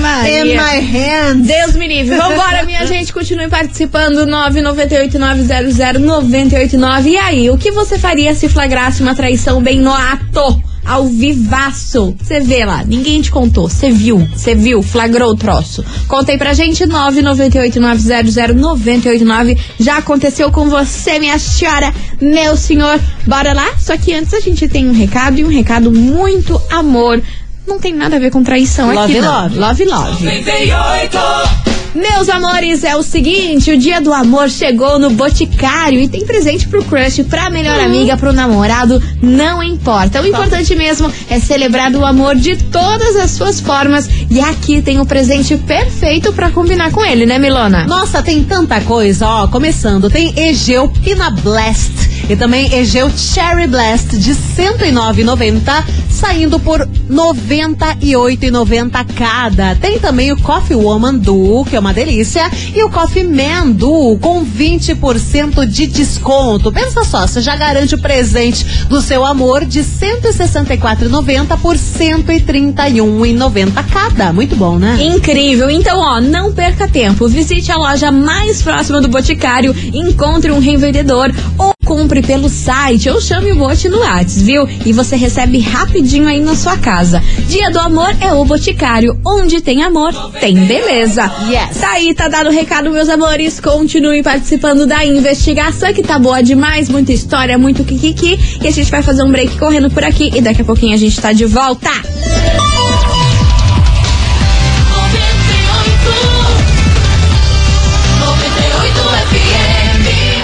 Maria. 0.00 0.44
In 0.44 0.56
my 0.56 0.80
hands. 0.80 1.46
Deus 1.46 1.74
me 1.74 1.86
livre. 1.88 2.16
Vambora, 2.16 2.64
minha 2.64 2.84
gente. 2.86 3.12
Continue 3.12 3.48
participando. 3.48 4.26
998-900-989. 4.26 7.06
E 7.06 7.16
aí, 7.16 7.50
o 7.50 7.56
que 7.58 7.70
você 7.70 7.98
faria 7.98 8.34
se 8.34 8.48
flagrasse 8.48 9.02
uma 9.02 9.14
traição 9.14 9.62
bem 9.62 9.80
no 9.80 9.92
ato? 9.92 10.62
Ao 10.84 11.06
vivaço. 11.06 12.16
Você 12.20 12.40
vê 12.40 12.64
lá, 12.64 12.82
ninguém 12.84 13.20
te 13.20 13.30
contou. 13.30 13.68
Você 13.68 13.90
viu, 13.90 14.26
você 14.34 14.54
viu, 14.54 14.82
flagrou 14.82 15.30
o 15.30 15.36
troço. 15.36 15.84
Contei 16.08 16.38
pra 16.38 16.52
gente, 16.54 16.84
998-900-989. 16.84 19.58
Já 19.78 19.98
aconteceu 19.98 20.50
com 20.50 20.68
você, 20.68 21.18
minha 21.18 21.38
senhora, 21.38 21.92
meu 22.20 22.56
senhor. 22.56 22.98
Bora 23.26 23.52
lá? 23.52 23.74
Só 23.78 23.96
que 23.96 24.12
antes 24.14 24.34
a 24.34 24.40
gente 24.40 24.66
tem 24.68 24.88
um 24.88 24.92
recado 24.92 25.38
e 25.38 25.44
um 25.44 25.48
recado 25.48 25.92
muito 25.92 26.60
amor. 26.70 27.22
Não 27.66 27.78
tem 27.78 27.94
nada 27.94 28.16
a 28.16 28.18
ver 28.18 28.30
com 28.30 28.42
traição 28.42 28.88
aqui, 28.90 28.98
Love, 28.98 29.20
não. 29.20 29.42
love. 29.42 29.58
Love, 29.58 29.84
love. 29.84 31.69
Meus 31.94 32.28
amores, 32.28 32.84
é 32.84 32.94
o 32.94 33.02
seguinte, 33.02 33.72
o 33.72 33.76
dia 33.76 34.00
do 34.00 34.14
amor 34.14 34.48
chegou 34.48 34.96
no 35.00 35.10
Boticário 35.10 35.98
e 35.98 36.06
tem 36.06 36.24
presente 36.24 36.68
pro 36.68 36.84
crush, 36.84 37.24
pra 37.24 37.50
melhor 37.50 37.80
amiga, 37.80 38.16
pro 38.16 38.32
namorado, 38.32 39.02
não 39.20 39.60
importa. 39.60 40.22
O 40.22 40.26
importante 40.26 40.76
mesmo 40.76 41.12
é 41.28 41.40
celebrar 41.40 41.90
o 41.92 42.06
amor 42.06 42.36
de 42.36 42.56
todas 42.56 43.16
as 43.16 43.32
suas 43.32 43.60
formas 43.60 44.08
e 44.30 44.40
aqui 44.40 44.80
tem 44.80 45.00
o 45.00 45.06
presente 45.06 45.56
perfeito 45.56 46.32
pra 46.32 46.50
combinar 46.50 46.92
com 46.92 47.04
ele, 47.04 47.26
né, 47.26 47.40
Milona? 47.40 47.84
Nossa, 47.86 48.22
tem 48.22 48.44
tanta 48.44 48.80
coisa, 48.82 49.26
ó. 49.26 49.48
Começando, 49.48 50.08
tem 50.08 50.32
Egeu 50.38 50.88
Pina 50.88 51.30
Blast 51.30 51.92
e 52.28 52.36
também 52.36 52.72
Egeu 52.72 53.10
Cherry 53.10 53.66
Blast 53.66 54.16
de 54.16 54.30
R$ 54.30 54.38
109,90, 54.56 55.84
saindo 56.08 56.60
por 56.60 56.80
R$ 56.80 56.88
98,90 57.10 59.06
cada. 59.16 59.74
Tem 59.74 59.98
também 59.98 60.30
o 60.30 60.36
Coffee 60.36 60.76
Woman 60.76 61.18
Duo, 61.18 61.64
que 61.64 61.74
é 61.74 61.79
uma 61.80 61.92
delícia, 61.92 62.48
e 62.74 62.82
o 62.82 62.90
Coffee 62.90 63.24
Man 63.24 63.72
Duo 63.72 64.18
com 64.18 64.44
20% 64.44 65.66
de 65.66 65.86
desconto. 65.86 66.70
Pensa 66.70 67.02
só, 67.04 67.26
você 67.26 67.40
já 67.40 67.56
garante 67.56 67.94
o 67.94 68.00
presente 68.00 68.64
do 68.88 69.00
seu 69.00 69.24
amor 69.24 69.64
de 69.64 69.80
R$ 69.80 69.86
164,90 70.22 71.58
por 71.60 71.74
R$ 71.74 71.80
131,90 71.80 73.84
cada. 73.90 74.32
Muito 74.32 74.54
bom, 74.56 74.78
né? 74.78 74.98
Incrível! 75.00 75.70
Então, 75.70 75.98
ó, 75.98 76.20
não 76.20 76.52
perca 76.52 76.86
tempo. 76.86 77.26
Visite 77.28 77.72
a 77.72 77.76
loja 77.76 78.12
mais 78.12 78.62
próxima 78.62 79.00
do 79.00 79.08
Boticário, 79.08 79.74
encontre 79.92 80.52
um 80.52 80.58
revendedor 80.58 81.32
ou 81.58 81.72
compre 81.90 82.22
pelo 82.22 82.48
site 82.48 83.10
ou 83.10 83.20
chame 83.20 83.50
o 83.50 83.56
Bote 83.56 83.88
no 83.88 83.98
Whats, 83.98 84.40
viu? 84.40 84.64
E 84.86 84.92
você 84.92 85.16
recebe 85.16 85.58
rapidinho 85.58 86.28
aí 86.28 86.40
na 86.40 86.54
sua 86.54 86.78
casa. 86.78 87.20
Dia 87.48 87.68
do 87.68 87.80
amor 87.80 88.14
é 88.20 88.32
o 88.32 88.44
Boticário. 88.44 89.18
Onde 89.26 89.60
tem 89.60 89.82
amor, 89.82 90.12
tem 90.38 90.54
beleza. 90.54 91.28
Yes. 91.48 91.78
Tá 91.80 91.90
aí, 91.94 92.14
tá 92.14 92.28
dado 92.28 92.48
o 92.48 92.52
recado, 92.52 92.92
meus 92.92 93.08
amores. 93.08 93.58
Continuem 93.58 94.22
participando 94.22 94.86
da 94.86 95.04
investigação, 95.04 95.92
que 95.92 96.00
tá 96.00 96.16
boa 96.16 96.40
demais. 96.40 96.88
Muita 96.88 97.12
história, 97.12 97.58
muito 97.58 97.82
kikiki. 97.82 98.38
E 98.62 98.68
a 98.68 98.70
gente 98.70 98.88
vai 98.88 99.02
fazer 99.02 99.24
um 99.24 99.32
break 99.32 99.58
correndo 99.58 99.90
por 99.90 100.04
aqui. 100.04 100.30
E 100.32 100.40
daqui 100.40 100.62
a 100.62 100.64
pouquinho 100.64 100.94
a 100.94 100.98
gente 100.98 101.20
tá 101.20 101.32
de 101.32 101.44
volta. 101.44 101.90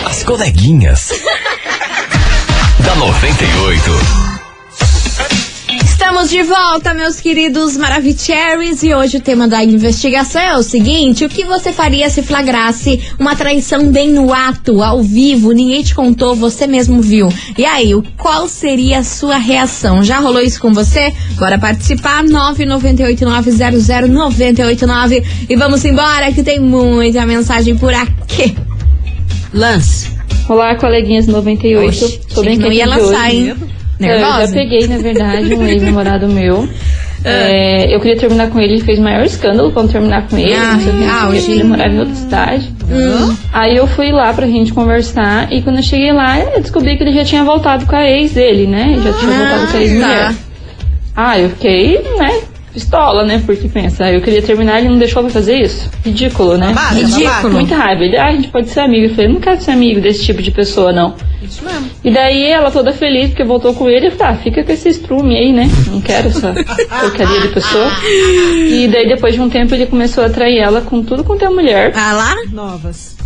As 0.04 0.24
coleguinhas. 0.24 1.12
Da 2.96 3.06
98. 3.06 3.90
Estamos 5.84 6.30
de 6.30 6.42
volta, 6.42 6.94
meus 6.94 7.20
queridos 7.20 7.76
Maravicheries, 7.76 8.82
e 8.82 8.94
hoje 8.94 9.18
o 9.18 9.20
tema 9.20 9.46
da 9.46 9.62
investigação 9.62 10.40
é 10.40 10.56
o 10.56 10.62
seguinte: 10.62 11.22
o 11.24 11.28
que 11.28 11.44
você 11.44 11.70
faria 11.72 12.08
se 12.08 12.22
flagrasse 12.22 12.98
uma 13.18 13.36
traição 13.36 13.90
bem 13.92 14.08
no 14.10 14.32
ato, 14.32 14.82
ao 14.82 15.02
vivo, 15.02 15.52
ninguém 15.52 15.82
te 15.82 15.94
contou, 15.94 16.34
você 16.34 16.66
mesmo 16.66 17.02
viu? 17.02 17.28
E 17.58 17.66
aí, 17.66 17.94
o- 17.94 18.02
qual 18.16 18.48
seria 18.48 19.00
a 19.00 19.04
sua 19.04 19.36
reação? 19.36 20.02
Já 20.02 20.18
rolou 20.18 20.40
isso 20.40 20.58
com 20.60 20.72
você? 20.72 21.12
Bora 21.32 21.58
participar, 21.58 22.24
998900989 22.24 25.22
e 25.48 25.56
vamos 25.56 25.84
embora 25.84 26.32
que 26.32 26.42
tem 26.42 26.58
muita 26.60 27.26
mensagem 27.26 27.76
por 27.76 27.92
aqui. 27.92 28.56
Lance. 29.52 30.15
Olá, 30.48 30.74
coleguinhas 30.76 31.26
98. 31.26 31.88
Oxe, 31.88 32.20
Tô 32.34 32.42
bem 32.42 32.56
não 32.56 32.70
ia 32.72 32.86
lançar, 32.86 33.28
hoje. 33.28 33.36
hein? 33.36 33.48
Eu 33.48 34.06
Nervosa? 34.06 34.46
já 34.48 34.52
peguei, 34.52 34.86
na 34.86 34.98
verdade, 34.98 35.54
um 35.54 35.62
ex-namorado 35.66 36.28
meu. 36.28 36.68
É, 37.24 37.92
eu 37.92 37.98
queria 37.98 38.16
terminar 38.16 38.50
com 38.50 38.60
ele, 38.60 38.74
ele 38.74 38.84
fez 38.84 39.00
maior 39.00 39.24
escândalo 39.24 39.72
quando 39.72 39.90
terminar 39.90 40.28
com 40.28 40.36
ele. 40.38 40.54
Ah, 40.54 40.74
não 40.74 40.80
sei 40.80 40.92
o 40.92 40.96
que, 40.96 41.02
o 41.04 41.10
auge. 41.10 41.50
ele 41.50 41.64
morava 41.64 41.92
em 41.94 41.98
outra 41.98 42.14
cidade. 42.14 42.72
Hum. 42.88 43.36
Aí 43.52 43.76
eu 43.76 43.86
fui 43.88 44.12
lá 44.12 44.32
pra 44.32 44.46
gente 44.46 44.72
conversar 44.72 45.52
e 45.52 45.60
quando 45.62 45.76
eu 45.76 45.82
cheguei 45.82 46.12
lá, 46.12 46.38
eu 46.38 46.60
descobri 46.60 46.96
que 46.96 47.02
ele 47.02 47.12
já 47.14 47.24
tinha 47.24 47.42
voltado 47.42 47.84
com 47.86 47.96
a 47.96 48.08
ex 48.08 48.32
dele, 48.32 48.66
né? 48.68 48.94
Já 49.02 49.12
tinha 49.14 49.32
voltado 49.32 49.66
com 49.72 49.76
a 49.76 49.80
ex-mulher. 49.80 50.28
tá. 50.28 50.34
Ah, 51.16 51.38
eu 51.40 51.48
fiquei, 51.48 52.00
né? 52.18 52.40
Pistola, 52.76 53.24
né? 53.24 53.42
Porque 53.46 53.70
pensa, 53.70 54.10
eu 54.12 54.20
queria 54.20 54.42
terminar, 54.42 54.80
ele 54.80 54.90
não 54.90 54.98
deixou 54.98 55.22
pra 55.22 55.30
fazer 55.32 55.56
isso. 55.62 55.90
Ridículo, 56.04 56.58
né? 56.58 56.66
Babaca, 56.74 56.94
Ridículo. 56.94 57.24
babaca. 57.24 57.48
Muita 57.48 57.74
raiva. 57.74 58.04
Ele, 58.04 58.16
ah, 58.18 58.26
a 58.26 58.32
gente 58.32 58.48
pode 58.48 58.68
ser 58.68 58.80
amigo. 58.80 59.06
Eu 59.06 59.14
falei, 59.14 59.32
não 59.32 59.40
quero 59.40 59.58
ser 59.62 59.70
amigo 59.70 59.98
desse 59.98 60.22
tipo 60.26 60.42
de 60.42 60.50
pessoa, 60.50 60.92
não. 60.92 61.14
Isso 61.42 61.64
mesmo. 61.64 61.90
E 62.04 62.10
daí 62.10 62.44
ela 62.44 62.70
toda 62.70 62.92
feliz 62.92 63.30
porque 63.30 63.44
voltou 63.44 63.72
com 63.72 63.88
ele, 63.88 64.08
eu 64.08 64.12
falei, 64.12 64.34
ah, 64.34 64.36
fica 64.36 64.62
com 64.62 64.70
esse 64.72 64.90
estrume 64.90 65.38
aí, 65.38 65.52
né? 65.54 65.70
Não 65.86 66.02
quero 66.02 66.28
essa 66.28 66.52
porcaria 67.00 67.40
de 67.40 67.48
pessoa. 67.48 67.90
E 68.68 68.86
daí 68.92 69.08
depois 69.08 69.32
de 69.32 69.40
um 69.40 69.48
tempo 69.48 69.74
ele 69.74 69.86
começou 69.86 70.22
a 70.22 70.28
trair 70.28 70.58
ela 70.58 70.82
com 70.82 71.02
tudo 71.02 71.24
quanto 71.24 71.46
é 71.46 71.48
mulher 71.48 71.92
Ah 71.96 72.12
lá? 72.12 72.34
Novas. 72.52 73.16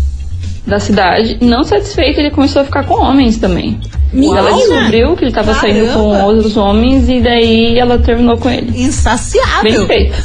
da 0.64 0.78
cidade. 0.78 1.38
Não 1.40 1.64
satisfeito, 1.64 2.20
ele 2.20 2.30
começou 2.30 2.62
a 2.62 2.64
ficar 2.64 2.84
com 2.84 2.94
homens 2.94 3.36
também. 3.38 3.80
Menina! 4.12 4.38
Ela 4.40 4.52
descobriu 4.52 5.16
que 5.16 5.24
ele 5.24 5.32
tava 5.32 5.54
saindo 5.54 5.92
com 5.92 6.10
Caramba! 6.10 6.24
outros 6.24 6.56
homens 6.56 7.08
e 7.08 7.20
daí 7.20 7.78
ela 7.78 7.98
terminou 7.98 8.36
com 8.38 8.50
ele. 8.50 8.72
Bem 8.72 8.82
Insaciável. 8.82 9.86
feito. 9.86 10.16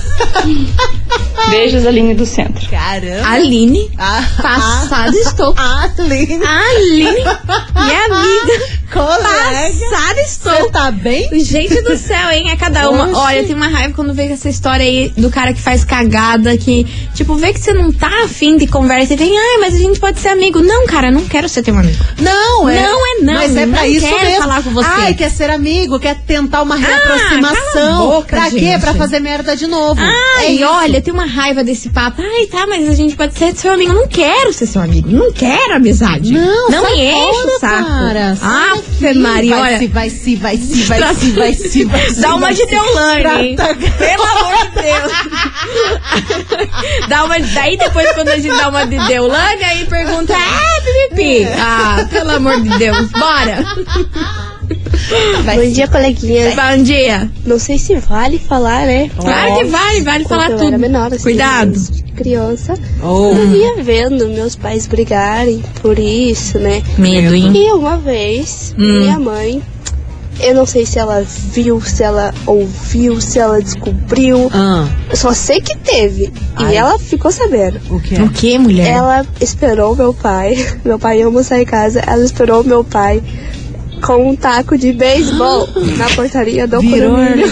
Beijos, 1.50 1.86
Aline 1.86 2.16
do 2.16 2.26
Centro. 2.26 2.68
Caramba. 2.70 3.28
Aline, 3.30 3.92
Ah, 3.98 4.24
passada 4.42 5.16
estou. 5.16 5.54
ah, 5.58 5.90
Aline. 6.00 6.40
Aline, 6.44 7.12
minha 7.14 8.06
amiga, 8.06 8.66
Colega. 8.92 9.20
passada 9.22 10.16
Você 10.16 10.50
estou. 10.50 10.72
tá 10.72 10.92
bem? 10.92 11.30
Gente 11.44 11.82
do 11.84 11.96
céu, 11.98 12.30
hein? 12.32 12.50
É 12.50 12.56
cada 12.56 12.90
uma. 12.90 13.04
Oxe. 13.06 13.16
Olha, 13.16 13.44
tem 13.44 13.56
uma 13.56 13.68
raiva 13.68 13.94
quando 13.94 14.14
vê 14.14 14.24
essa 14.32 14.50
história 14.50 14.84
aí 14.86 15.10
do 15.10 15.30
cara 15.30 15.54
que 15.54 15.62
faz 15.62 15.84
cagada, 15.84 16.58
que, 16.58 16.84
tipo, 17.14 17.36
vê 17.36 17.54
que 17.54 17.60
você 17.60 17.74
não 17.74 17.92
tá 17.92 18.10
afim 18.24 18.58
de 18.58 18.66
conversa 18.68 19.14
e 19.14 19.18
vem, 19.18 19.38
ai, 19.38 19.58
mas 19.60 19.76
a 19.76 19.78
gente 19.78 20.00
pode 20.00 20.20
ser 20.20 20.30
amigo. 20.30 20.62
Não, 20.62 20.88
cara, 20.88 21.12
não 21.12 21.26
quero 21.26 21.48
ser 21.48 21.62
teu 21.62 21.78
amigo. 21.78 22.04
Não, 22.20 22.68
é. 22.70 22.82
Não 22.82 23.06
é 23.06 23.22
não, 23.22 23.34
Mas 23.36 23.56
é 23.56 23.68
pra 23.68 23.82
não 23.82 23.86
isso 23.86 24.08
quero 24.08 24.20
mesmo. 24.26 24.42
falar 24.42 24.64
com 24.64 24.72
você. 24.72 24.90
Ai, 24.90 25.14
quer 25.14 25.30
ser 25.30 25.50
amigo, 25.50 26.00
quer 26.00 26.16
tentar 26.26 26.62
uma 26.64 26.76
cala 26.80 26.88
a 26.96 26.98
reaproximação. 26.98 28.08
boca, 28.10 28.28
pra 28.36 28.50
quê? 28.50 28.60
gente. 28.60 28.82
Pra 28.82 28.94
fazer 28.96 29.20
merda 29.20 29.56
de 29.56 29.68
novo. 29.68 30.00
Ai, 30.02 30.62
é 30.62 30.66
olha, 30.66 30.95
tem 31.02 31.14
uma 31.14 31.26
raiva 31.26 31.64
desse 31.64 31.90
papo. 31.90 32.22
Ai, 32.22 32.46
tá, 32.48 32.66
mas 32.68 32.88
a 32.90 32.94
gente 32.94 33.16
pode 33.16 33.38
ser 33.38 33.56
seu 33.56 33.72
amigo. 33.74 33.94
Não 33.94 34.08
quero 34.08 34.52
ser 34.54 34.66
seu 34.66 34.82
amigo. 34.82 35.10
Não 35.10 35.32
quero 35.32 35.76
amizade. 35.76 36.32
Não, 36.34 36.70
não 36.70 36.84
me 36.84 37.02
enche 37.06 37.46
o 37.48 37.60
saco. 37.60 37.88
Cara. 37.90 38.38
Daqui. 39.02 39.20
Maria, 39.20 39.56
vai 39.58 39.62
olha. 39.70 39.80
se, 39.80 39.88
vai 39.88 40.10
se, 40.10 40.36
vai 40.36 40.58
se, 40.58 40.84
vai 40.84 41.14
se, 41.16 41.32
vai 41.32 41.54
se, 41.54 41.84
vai 41.86 42.10
se. 42.10 42.22
Dá 42.22 42.36
uma 42.36 42.54
de. 42.54 42.66
Deolane, 42.66 43.48
hein? 43.48 43.56
Trata- 43.56 43.76
Pelo 43.76 44.24
amor 44.24 44.66
de 44.66 44.82
Deus. 44.82 45.12
dá 47.08 47.24
uma, 47.26 47.40
daí 47.40 47.78
depois, 47.78 48.12
quando 48.14 48.30
a 48.30 48.38
gente 48.38 48.56
dá 48.56 48.70
uma 48.70 48.86
de 48.86 48.98
Deolane, 49.08 49.64
aí 49.64 49.86
pergunta, 49.86 50.34
é, 50.34 51.10
pipipi. 51.10 51.48
Ah, 51.60 52.06
pelo 52.10 52.32
amor 52.32 52.62
de 52.62 52.70
Deus. 52.78 53.10
Bora. 53.12 53.64
Bom 55.10 55.72
dia, 55.72 55.88
coleguinhas. 55.88 56.56
Bom 56.56 56.84
dia. 56.84 57.30
Não 57.46 57.60
sei 57.60 57.78
se 57.78 57.96
vale 57.96 58.40
falar, 58.40 58.86
né? 58.88 59.10
Claro 59.18 59.56
que 59.58 59.64
vale, 59.66 60.02
vale 60.02 60.24
Quando 60.26 60.28
falar 60.42 60.52
eu 60.52 60.58
tudo. 60.58 60.68
era 60.70 60.78
menor, 60.78 61.14
assim, 61.14 61.24
Cuidado. 61.24 61.72
mas 61.72 62.04
Criança. 62.16 62.74
Oh. 63.04 63.34
Eu 63.36 63.50
via 63.50 63.84
vendo 63.84 64.28
meus 64.30 64.56
pais 64.56 64.88
brigarem 64.88 65.62
por 65.82 66.00
isso, 66.00 66.58
né? 66.58 66.82
Medo, 66.98 67.36
hein? 67.36 67.52
E 67.54 67.72
uma 67.74 67.98
vez, 67.98 68.74
Hum. 68.80 69.00
minha 69.02 69.20
mãe, 69.20 69.62
eu 70.40 70.56
não 70.56 70.66
sei 70.66 70.86
se 70.86 70.98
ela 70.98 71.24
viu, 71.54 71.80
se 71.82 72.02
ela 72.04 72.34
ouviu, 72.48 73.20
se 73.22 73.38
ela 73.38 73.62
descobriu. 73.62 74.50
Ah, 74.54 74.88
Eu 75.10 75.16
só 75.18 75.34
sei 75.34 75.60
que 75.62 75.78
teve. 75.78 76.32
Ai. 76.56 76.74
E 76.74 76.78
ela 76.78 76.98
ficou 76.98 77.32
sabendo. 77.32 77.80
o 77.90 78.00
quê? 78.00 78.16
O 78.16 78.30
que, 78.30 78.58
mulher? 78.58 78.88
Ela 78.88 79.26
esperou 79.42 79.96
meu 79.96 80.14
pai. 80.14 80.56
Meu 80.84 80.98
pai 80.98 81.20
ia 81.20 81.26
almoçar 81.26 81.60
em 81.60 81.66
casa. 81.66 82.00
Ela 82.08 82.24
esperou 82.24 82.64
meu 82.64 82.84
pai 82.84 83.22
com 84.06 84.30
um 84.30 84.36
taco 84.36 84.78
de 84.78 84.94
beisebol 84.94 85.68
na 85.98 86.08
portaria 86.12 86.68
do 86.68 86.80
Virou 86.80 87.16
condomínio. 87.16 87.52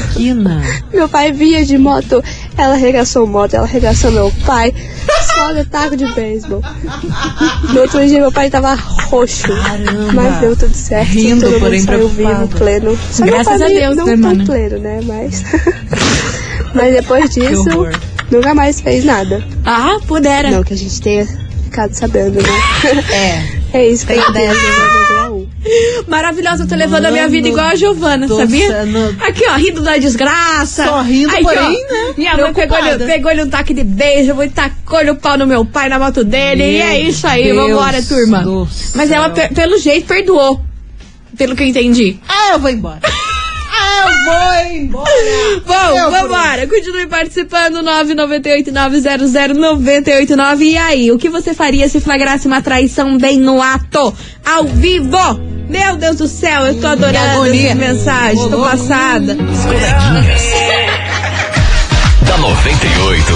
Meu 0.93 1.09
pai 1.09 1.31
vinha 1.31 1.65
de 1.65 1.77
moto. 1.77 2.23
Ela 2.55 2.75
arregaçou 2.75 3.25
moto, 3.25 3.55
ela 3.55 3.65
arregaçou 3.65 4.11
meu 4.11 4.31
pai. 4.45 4.71
Só 5.33 5.51
de 5.53 5.65
taco 5.65 5.97
de 5.97 6.05
beisebol. 6.13 6.61
No 7.73 7.81
outro 7.81 8.05
dia 8.05 8.19
meu 8.19 8.31
pai 8.31 8.51
tava 8.51 8.75
roxo. 8.75 9.47
Caramba. 9.47 10.13
Mas 10.13 10.37
deu 10.39 10.55
tudo 10.55 10.75
certo. 10.75 11.09
Rindo, 11.09 11.41
todo 11.41 11.51
mundo 11.53 11.59
porém 11.61 11.81
saiu 11.81 12.09
preocupado. 12.09 12.45
vivo, 12.45 12.57
pleno. 12.57 12.99
Só 13.11 13.25
Graças 13.25 13.59
meu 13.59 13.69
pai 13.69 13.77
a 13.77 13.79
Deus, 13.79 13.97
não 13.97 14.05
né, 14.05 14.11
tão 14.11 14.21
mana? 14.21 14.45
pleno, 14.45 14.77
né? 14.77 14.99
Mas... 15.03 15.43
Mas 16.75 16.93
depois 16.93 17.29
disso, 17.31 17.87
nunca 18.31 18.53
mais 18.53 18.79
fez 18.79 19.03
nada. 19.05 19.43
Ah, 19.65 19.97
pudera. 20.07 20.51
Não 20.51 20.63
que 20.63 20.73
a 20.73 20.77
gente 20.77 21.01
tenha 21.01 21.27
ficado 21.63 21.93
sabendo, 21.93 22.41
né? 22.41 22.49
É. 23.11 23.63
É 23.73 23.87
isso, 23.87 24.05
foi 24.05 24.21
Tem 24.21 24.33
10 24.33 24.49
dessa. 24.49 24.67
anos. 24.67 25.02
Maravilhosa, 26.07 26.63
eu 26.63 26.67
tô 26.67 26.75
levando 26.75 27.05
a 27.05 27.11
minha 27.11 27.27
vida 27.27 27.47
igual 27.47 27.67
a 27.67 27.75
Giovana, 27.75 28.27
sabia? 28.27 28.85
no- 28.85 29.15
Aqui, 29.21 29.43
ó, 29.49 29.53
rindo 29.55 29.81
da 29.81 29.97
desgraça. 29.97 30.85
Só 30.85 31.01
rindo, 31.01 31.33
Aí, 31.33 31.43
porém, 31.43 31.59
ó, 31.59 31.69
né, 31.69 32.13
Minha 32.17 32.37
mãe 32.37 32.53
pegou-lhe 32.53 32.97
pegou 33.05 33.31
um 33.33 33.49
taque 33.49 33.73
de 33.73 33.83
beijo, 33.83 34.41
e 34.43 34.49
tacou-lhe 34.49 35.09
o 35.11 35.15
pau 35.15 35.37
no 35.37 35.45
meu 35.47 35.65
pai 35.65 35.89
na 35.89 35.97
moto 35.99 36.23
dele. 36.23 36.63
e 36.63 36.77
Meu 36.77 36.87
é 36.87 36.99
isso 36.99 37.27
aí, 37.27 37.43
Deus 37.43 37.57
vambora, 37.57 38.01
turma. 38.01 38.43
Mas 38.95 39.11
ela, 39.11 39.29
pe- 39.29 39.49
pelo 39.53 39.77
jeito, 39.77 40.07
perdoou. 40.07 40.61
Pelo 41.37 41.55
que 41.55 41.63
eu 41.63 41.67
entendi. 41.67 42.17
Ah, 42.27 42.51
eu 42.53 42.59
vou 42.59 42.69
embora. 42.69 42.99
Ah, 43.05 44.05
eu 44.05 44.11
vou 44.23 44.53
embora. 44.77 45.09
Bom, 45.65 45.97
Eu, 45.97 46.11
vambora. 46.11 46.67
Continue 46.67 47.07
participando. 47.07 47.81
998-900-989. 47.81 50.61
E 50.61 50.77
aí, 50.77 51.11
o 51.11 51.17
que 51.17 51.27
você 51.29 51.53
faria 51.53 51.87
se 51.89 51.99
flagrasse 51.99 52.47
uma 52.47 52.61
traição 52.61 53.17
bem 53.17 53.39
no 53.39 53.61
ato? 53.61 54.13
Ao 54.45 54.63
vivo? 54.65 55.17
Meu 55.73 55.95
Deus 55.97 56.17
do 56.17 56.27
céu, 56.27 56.67
eu 56.67 56.79
tô 56.79 56.85
adorando 56.85 57.17
agonia. 57.17 57.69
essas 57.71 57.79
mensagens. 57.79 58.47
Tô 58.47 58.61
passada. 58.61 59.35
Coleguinhas. 59.35 60.41
da 62.27 62.37
98. 62.37 63.33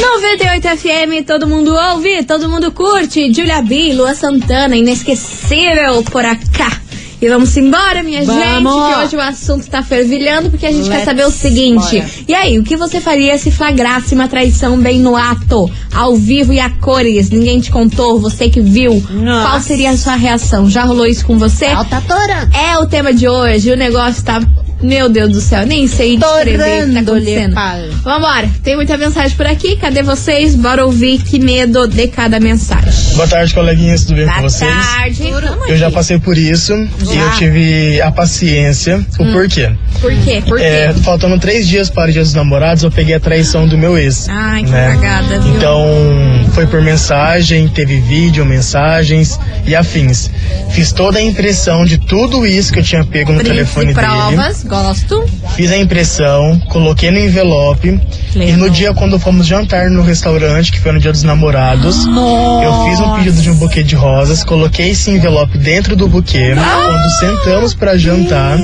98 0.00 0.68
FM, 0.78 1.26
todo 1.26 1.46
mundo 1.46 1.74
ouve, 1.74 2.24
todo 2.24 2.48
mundo 2.48 2.72
curte. 2.72 3.34
Julia 3.34 3.60
B, 3.60 3.92
Lua 3.92 4.14
Santana, 4.14 4.74
inesquecível 4.74 6.02
por 6.04 6.24
acá. 6.24 6.81
E 7.22 7.28
vamos 7.28 7.56
embora, 7.56 8.02
minha 8.02 8.24
Vamos. 8.24 8.42
gente, 8.74 8.94
que 8.94 9.00
hoje 9.00 9.16
o 9.16 9.20
assunto 9.20 9.70
tá 9.70 9.80
fervilhando, 9.80 10.50
porque 10.50 10.66
a 10.66 10.72
gente 10.72 10.88
quer 10.88 10.96
Let's 10.96 11.04
saber 11.04 11.24
o 11.24 11.30
seguinte. 11.30 12.00
bora. 12.00 12.10
E 12.26 12.34
aí, 12.34 12.58
o 12.58 12.64
que 12.64 12.76
você 12.76 13.00
faria 13.00 13.38
se 13.38 13.52
flagrasse 13.52 14.12
uma 14.12 14.26
traição 14.26 14.76
bem 14.76 14.98
no 14.98 15.14
ato, 15.14 15.70
ao 15.94 16.16
vivo 16.16 16.52
e 16.52 16.58
a 16.58 16.68
cores? 16.68 17.30
Ninguém 17.30 17.60
te 17.60 17.70
contou, 17.70 18.18
você 18.18 18.50
que 18.50 18.60
viu. 18.60 19.00
Nossa. 19.08 19.48
Qual 19.48 19.60
seria 19.60 19.90
a 19.90 19.96
sua 19.96 20.16
reação? 20.16 20.68
Já 20.68 20.82
rolou 20.82 21.06
isso 21.06 21.24
com 21.24 21.38
você? 21.38 21.66
Alta 21.66 22.00
tora. 22.00 22.50
É 22.52 22.76
o 22.78 22.86
tema 22.86 23.14
de 23.14 23.28
hoje, 23.28 23.70
o 23.70 23.76
negócio 23.76 24.24
tá. 24.24 24.40
Meu 24.82 25.08
Deus 25.08 25.30
do 25.30 25.40
céu, 25.40 25.64
nem 25.64 25.86
sei 25.86 26.16
descrever 26.16 26.84
o 26.84 26.88
que 26.88 26.94
tá 26.94 27.00
acontecendo. 27.00 27.54
Vambora, 28.02 28.50
tem 28.62 28.74
muita 28.74 28.96
mensagem 28.96 29.36
por 29.36 29.46
aqui. 29.46 29.76
Cadê 29.76 30.02
vocês? 30.02 30.54
Bora 30.56 30.84
ouvir 30.84 31.22
que 31.22 31.38
medo 31.38 31.86
de 31.86 32.08
cada 32.08 32.40
mensagem. 32.40 33.14
Boa 33.14 33.28
tarde, 33.28 33.54
coleguinhas, 33.54 34.04
tudo 34.04 34.16
bem 34.16 34.26
Boa 34.26 34.36
com 34.36 34.42
vocês? 34.42 34.70
tarde. 34.70 35.22
Tamo 35.22 35.66
Eu 35.66 35.76
já 35.76 35.90
passei 35.90 36.18
por 36.18 36.36
isso 36.36 36.72
e 36.74 37.16
eu 37.16 37.30
tive 37.32 38.00
a 38.00 38.10
paciência. 38.10 39.04
O 39.18 39.32
porquê? 39.32 39.70
Por 40.00 40.12
quê? 40.24 40.42
Por 40.46 40.58
quê? 40.58 40.64
É, 40.64 40.94
faltando 41.04 41.38
três 41.38 41.68
dias 41.68 41.88
para 41.88 42.10
o 42.10 42.12
dia 42.12 42.22
dos 42.22 42.34
namorados, 42.34 42.82
eu 42.82 42.90
peguei 42.90 43.14
a 43.14 43.20
traição 43.20 43.68
do 43.68 43.78
meu 43.78 43.96
ex. 43.96 44.28
Ai, 44.28 44.64
que 44.64 44.70
né? 44.70 44.96
cagada, 44.96 45.38
viu? 45.38 45.54
Então, 45.56 45.86
foi 46.54 46.66
por 46.66 46.82
mensagem, 46.82 47.68
teve 47.68 48.00
vídeo, 48.00 48.44
mensagens 48.44 49.38
e 49.64 49.76
afins. 49.76 50.30
Fiz 50.70 50.90
toda 50.92 51.18
a 51.18 51.22
impressão 51.22 51.84
de 51.84 51.98
tudo 51.98 52.46
isso 52.46 52.72
que 52.72 52.80
eu 52.80 52.82
tinha 52.82 53.04
pego 53.04 53.32
no 53.32 53.38
Prints 53.38 53.56
telefone 53.56 53.94
provas, 53.94 54.58
dele. 54.58 54.68
Gosto. 54.72 55.22
Fiz 55.54 55.70
a 55.70 55.76
impressão, 55.76 56.58
coloquei 56.70 57.10
no 57.10 57.18
envelope. 57.18 58.00
E 58.34 58.52
no 58.52 58.70
dia 58.70 58.94
quando 58.94 59.18
fomos 59.18 59.46
jantar 59.46 59.90
no 59.90 60.00
restaurante, 60.02 60.72
que 60.72 60.80
foi 60.80 60.92
no 60.92 60.98
dia 60.98 61.12
dos 61.12 61.22
namorados, 61.22 62.06
eu 62.06 62.84
fiz 62.86 62.98
um 63.00 63.16
pedido 63.16 63.42
de 63.42 63.50
um 63.50 63.54
buquê 63.56 63.82
de 63.82 63.94
rosas, 63.94 64.42
coloquei 64.42 64.92
esse 64.92 65.10
envelope 65.10 65.58
dentro 65.58 65.94
do 65.94 66.08
buquê. 66.08 66.54
Quando 66.54 67.10
sentamos 67.20 67.74
pra 67.74 67.98
jantar, 67.98 68.58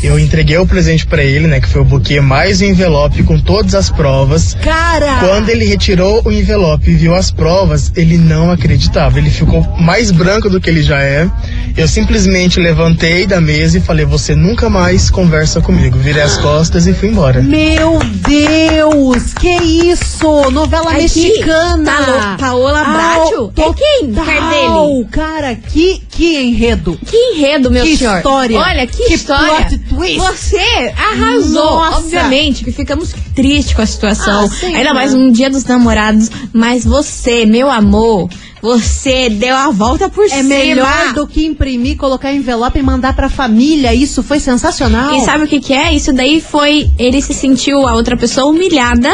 eu 0.00 0.16
entreguei 0.16 0.56
o 0.58 0.64
presente 0.64 1.04
pra 1.04 1.24
ele, 1.24 1.48
né, 1.48 1.60
que 1.60 1.66
foi 1.66 1.80
o 1.80 1.84
buquê 1.84 2.20
mais 2.20 2.60
o 2.60 2.64
envelope 2.64 3.24
com 3.24 3.36
todas 3.40 3.74
as 3.74 3.90
provas. 3.90 4.56
Cara! 4.62 5.18
Quando 5.18 5.48
ele 5.48 5.64
retirou 5.64 6.22
o 6.24 6.30
envelope 6.30 6.88
e 6.88 6.94
viu 6.94 7.16
as 7.16 7.32
provas, 7.32 7.90
ele 7.96 8.16
não 8.16 8.52
acreditava. 8.52 9.18
Ele 9.18 9.30
ficou 9.30 9.66
mais 9.80 10.12
branco 10.12 10.48
do 10.48 10.60
que 10.60 10.70
ele 10.70 10.84
já 10.84 11.02
é. 11.02 11.28
Eu 11.76 11.88
simplesmente 11.88 12.60
levantei 12.60 13.26
da 13.26 13.40
mesa 13.40 13.78
e 13.78 13.80
falei: 13.80 14.06
Você 14.06 14.36
nunca 14.36 14.70
mais 14.70 15.10
conversa 15.10 15.47
comigo. 15.62 15.96
Virei 15.98 16.22
as 16.22 16.36
costas 16.38 16.86
e 16.86 16.92
fui 16.92 17.08
embora. 17.08 17.40
Meu 17.42 17.98
Deus, 18.02 19.32
que 19.34 19.48
isso? 19.48 20.50
Novela 20.50 20.90
Ai, 20.90 21.08
que- 21.08 21.22
mexicana. 21.22 21.84
tá 21.92 22.36
Paola 22.38 22.84
Bracho? 22.84 23.52
É 23.56 23.72
quem? 23.74 24.06
Dele? 24.12 25.06
Cara, 25.10 25.54
que, 25.54 26.02
que 26.10 26.36
enredo. 26.42 26.98
Que 27.04 27.16
enredo, 27.16 27.70
meu 27.70 27.84
Que 27.84 27.96
senhor. 27.96 28.16
história. 28.18 28.58
Olha, 28.58 28.86
que, 28.86 29.04
Que 29.06 29.14
história. 29.14 29.66
plot 29.66 29.78
twist. 29.88 30.18
Você 30.18 30.92
arrasou. 30.96 31.64
Nossa. 31.64 31.98
Obviamente 31.98 32.64
que 32.64 32.72
ficamos 32.72 33.14
tristes 33.34 33.74
com 33.74 33.82
a 33.82 33.86
situação. 33.86 34.44
Ah, 34.44 34.48
sim, 34.48 34.66
Ainda 34.74 34.84
né? 34.90 34.92
mais 34.92 35.14
um 35.14 35.30
dia 35.32 35.48
dos 35.50 35.64
namorados. 35.64 36.30
Mas 36.52 36.84
você, 36.84 37.46
meu 37.46 37.70
amor, 37.70 38.28
você 38.62 39.28
deu 39.30 39.56
a 39.56 39.70
volta 39.70 40.08
por 40.08 40.24
É 40.26 40.28
cima. 40.28 40.42
melhor 40.44 41.12
do 41.14 41.26
que 41.26 41.44
imprimir, 41.46 41.96
colocar 41.96 42.32
envelope 42.32 42.78
e 42.78 42.82
mandar 42.82 43.14
pra 43.14 43.28
família. 43.28 43.94
Isso 43.94 44.22
foi 44.22 44.40
sensacional. 44.40 45.14
E 45.14 45.20
sabe 45.20 45.44
o 45.44 45.48
que, 45.48 45.60
que 45.60 45.72
é? 45.72 45.92
Isso 45.92 46.12
daí 46.12 46.40
foi. 46.40 46.90
Ele 46.98 47.20
se 47.22 47.34
sentiu 47.34 47.86
a 47.86 47.94
outra 47.94 48.16
pessoa 48.16 48.46
humilhada 48.46 49.10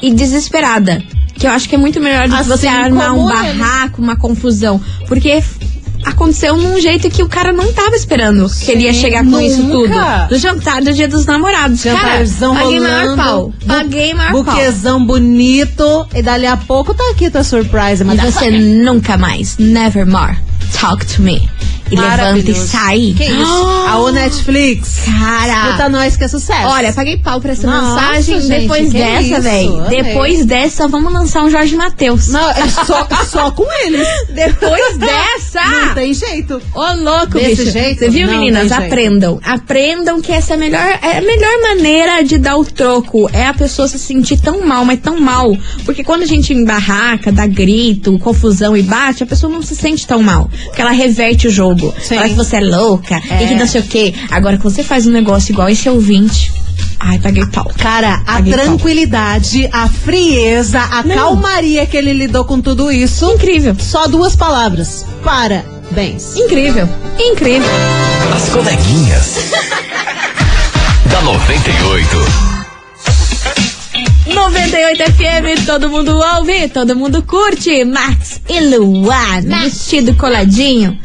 e 0.00 0.12
desesperada. 0.12 1.02
Que 1.34 1.46
eu 1.46 1.50
acho 1.52 1.68
que 1.68 1.74
é 1.76 1.78
muito 1.78 2.00
melhor 2.00 2.26
do 2.28 2.34
que 2.34 2.40
Assim 2.40 2.50
você 2.50 2.66
armar 2.66 3.14
um 3.14 3.24
barraco, 3.28 4.02
uma 4.02 4.16
confusão. 4.16 4.80
Porque 5.06 5.40
aconteceu 6.08 6.56
num 6.56 6.80
jeito 6.80 7.08
que 7.10 7.22
o 7.22 7.28
cara 7.28 7.52
não 7.52 7.72
tava 7.72 7.94
esperando 7.96 8.48
que 8.50 8.70
ele 8.70 8.84
ia 8.84 8.94
Sim, 8.94 9.00
chegar 9.00 9.24
com 9.24 9.40
isso 9.40 9.62
tudo. 9.62 9.88
nunca. 9.88 10.26
Do 10.28 10.38
jantar 10.38 10.82
do 10.82 10.92
dia 10.92 11.08
dos 11.08 11.26
namorados. 11.26 11.80
Jantarzão 11.82 12.54
cara, 12.54 12.64
paguei 12.64 12.80
maior 12.80 13.16
pau. 13.16 13.52
Paguei 13.66 14.14
maior 14.14 14.32
pau. 14.32 14.42
Buquezão 14.44 15.04
bonito. 15.04 16.06
E 16.14 16.22
dali 16.22 16.46
a 16.46 16.56
pouco 16.56 16.94
tá 16.94 17.04
aqui 17.10 17.30
tua 17.30 17.44
surprise. 17.44 18.02
E 18.02 18.04
Mas 18.04 18.20
você 18.20 18.50
nunca 18.50 19.16
mais, 19.16 19.56
never 19.58 20.06
more, 20.06 20.36
talk 20.80 21.04
to 21.06 21.22
me. 21.22 21.48
E 21.90 21.96
levanta 21.96 22.50
e 22.50 22.54
sai. 22.54 23.14
Que 23.16 23.24
isso? 23.24 23.66
A 23.88 23.98
o 23.98 24.10
Netflix. 24.10 25.00
Cara. 25.04 25.66
Escuta 25.68 25.88
nós 25.88 26.16
que 26.16 26.24
é 26.24 26.28
sucesso. 26.28 26.66
Olha, 26.68 26.92
paguei 26.92 27.16
pau 27.16 27.40
pra 27.40 27.52
essa 27.52 27.66
Nossa, 27.66 28.00
mensagem. 28.12 28.40
gente, 28.40 28.60
Depois 28.60 28.92
dessa, 28.92 29.40
velho. 29.40 29.82
Depois 29.88 30.44
dessa, 30.44 30.88
vamos 30.88 31.12
lançar 31.12 31.42
um 31.44 31.50
Jorge 31.50 31.76
Matheus. 31.76 32.28
Não, 32.28 32.50
é 32.50 32.68
só, 32.68 33.06
só 33.26 33.50
com 33.50 33.66
eles. 33.84 34.06
Depois 34.34 34.98
dessa! 34.98 35.64
Não 35.86 35.94
tem 35.94 36.12
jeito. 36.12 36.60
Ô, 36.74 36.92
louco, 37.02 37.38
Desse 37.38 37.56
bicho. 37.62 37.70
jeito? 37.70 37.98
Você 38.00 38.10
viu, 38.10 38.26
Não 38.26 38.34
meninas? 38.38 38.68
tem 38.68 38.78
jeito. 38.78 38.84
Aprendam. 38.92 39.40
Aprendam 39.44 40.20
que 40.20 40.32
essa 40.32 40.52
é 40.52 40.56
a 40.56 40.58
melhor, 40.58 40.98
é 41.02 41.18
a 41.18 41.20
melhor 41.22 41.62
maneira 41.62 42.22
de 42.22 42.38
dar 42.38 42.56
o 42.56 42.64
troco. 42.64 43.28
É 43.32 43.46
a 43.46 43.54
pessoa 43.54 43.88
se 43.88 43.98
sentir 43.98 44.40
tão 44.40 44.64
mal, 44.66 44.84
mas 44.84 45.00
tão 45.00 45.20
mal. 45.20 45.56
Porque 45.84 46.04
quando 46.04 46.22
a 46.22 46.26
gente 46.26 46.52
embarraca, 46.52 47.32
dá 47.32 47.46
grito, 47.46 48.18
confusão 48.18 48.76
e 48.76 48.82
bate, 48.82 49.22
a 49.22 49.26
pessoa 49.26 49.52
não 49.52 49.62
se 49.62 49.74
sente 49.74 50.06
tão 50.06 50.22
mal. 50.22 50.50
Porque 50.66 50.80
ela 50.80 50.90
reverte 50.92 51.46
o 51.46 51.50
jogo. 51.50 51.77
Sim. 52.00 52.16
Fala 52.16 52.28
que 52.28 52.34
você 52.34 52.56
é 52.56 52.60
louca 52.60 53.20
É. 53.30 53.44
e 53.44 53.48
que 53.48 53.54
não 53.54 53.66
sei 53.66 53.80
o 53.80 53.84
quê. 53.84 54.14
Agora, 54.30 54.58
quando 54.58 54.74
você 54.74 54.82
faz 54.84 55.06
um 55.06 55.10
negócio 55.10 55.52
igual 55.52 55.68
esse 55.68 55.88
ouvinte. 55.88 56.52
Ai, 57.00 57.18
paguei 57.20 57.46
pau. 57.46 57.70
Cara, 57.78 58.14
a 58.26 58.34
Paguei 58.34 58.52
pau. 58.54 58.62
tranquilidade, 58.64 59.68
a 59.72 59.88
frieza, 59.88 60.80
a 60.80 61.02
Não. 61.04 61.14
calmaria 61.14 61.86
que 61.86 61.96
ele 61.96 62.12
lidou 62.12 62.44
com 62.44 62.60
tudo 62.60 62.90
isso. 62.90 63.24
Incrível. 63.32 63.76
Só 63.78 64.08
duas 64.08 64.34
palavras. 64.34 65.06
Parabéns. 65.22 66.36
Incrível. 66.36 66.88
Incrível. 67.18 67.68
As 68.34 68.48
coleguinhas. 68.48 69.36
da 71.10 71.20
98. 71.22 72.57
98 74.34 75.02
FM, 75.12 75.66
todo 75.66 75.88
mundo 75.88 76.16
ouve, 76.36 76.68
todo 76.68 76.94
mundo 76.96 77.22
curte. 77.22 77.84
Max 77.84 78.40
e 78.48 78.60
Luan, 78.60 79.40
vestido 79.42 80.14
coladinho. 80.14 80.98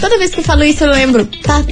Toda 0.00 0.18
vez 0.18 0.32
que 0.34 0.40
eu 0.40 0.44
falo 0.44 0.64
isso, 0.64 0.84
eu 0.84 0.90
lembro. 0.90 1.26
Tá, 1.42 1.62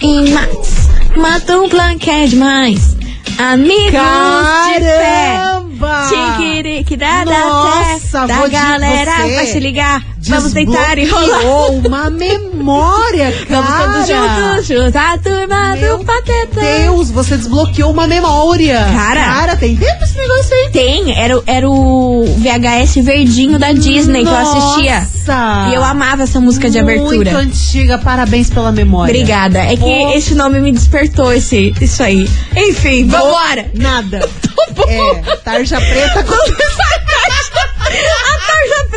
e 0.00 0.30
Max, 0.30 0.88
mata 1.16 1.58
um 1.60 1.68
plan 1.68 1.98
que 1.98 2.10
é 2.10 2.26
demais. 2.26 2.96
Amigos 3.38 3.92
de 3.92 4.80
fé. 4.80 5.36
Caramba! 5.36 6.08
Tiquirique 6.08 6.96
da 6.96 7.24
da 7.24 7.40
Nossa, 7.40 8.26
da 8.26 8.44
de- 8.46 8.50
galera 8.50 9.12
vai 9.34 9.46
se 9.46 9.60
ligar. 9.60 10.02
Vamos 10.28 10.52
deitar 10.52 10.98
e 10.98 11.02
Desbloqueou 11.02 11.80
rolar. 11.80 11.86
uma 11.86 12.10
memória, 12.10 13.32
cara. 13.48 13.48
Vamos 13.62 13.84
todos 13.84 14.06
juntos, 14.08 14.66
juntar 14.66 15.14
a 15.14 15.18
turma 15.18 15.76
Meu 15.76 15.98
do 15.98 16.04
Pateta. 16.04 16.60
Deus, 16.60 17.10
você 17.10 17.36
desbloqueou 17.36 17.90
uma 17.92 18.06
memória. 18.06 18.78
Cara. 18.94 19.24
Cara, 19.24 19.56
tem 19.56 19.76
tempo 19.76 20.04
esse 20.04 20.16
negócio 20.16 20.54
aí? 20.54 20.70
Tem, 20.70 21.18
era, 21.18 21.38
o- 21.38 21.42
era 21.46 21.68
o 21.68 22.24
VHS 22.38 22.96
verdinho 23.04 23.58
da 23.58 23.72
Disney 23.72 24.22
que 24.24 24.28
eu 24.30 24.36
assistia. 24.36 25.00
Nossa. 25.00 25.68
E 25.70 25.74
eu 25.74 25.84
amava 25.84 26.22
essa 26.22 26.40
música 26.40 26.70
de 26.70 26.82
Muito 26.82 27.06
abertura. 27.06 27.38
antiga, 27.38 27.98
parabéns 27.98 28.48
pela 28.50 28.72
memória. 28.72 29.12
Obrigada. 29.12 29.58
É 29.58 29.76
que 29.76 30.16
esse 30.16 30.34
nome 30.34 30.60
me 30.60 30.72
despertou 30.72 31.32
esse, 31.32 31.74
isso 31.80 32.02
aí. 32.02 32.28
Enfim, 32.56 33.06
vambora. 33.08 33.70
Nada. 33.74 34.28
É, 34.86 35.14
tarja 35.44 35.80
preta 35.80 36.22
com... 36.22 36.34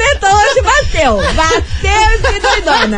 Preta 0.01 0.35
hoje 0.35 0.61
bateu. 0.63 1.17
Bateu 1.35 2.31
de 2.31 2.39
doidona. 2.39 2.97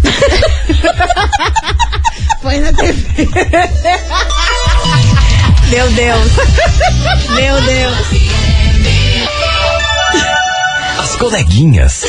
Foi 2.43 2.59
na 2.59 2.73
TV. 2.73 3.29
Meu 5.71 5.91
Deus. 5.93 6.31
Meu 7.35 7.61
Deus. 7.63 8.60
As 11.01 11.17
coleguinhas. 11.17 12.05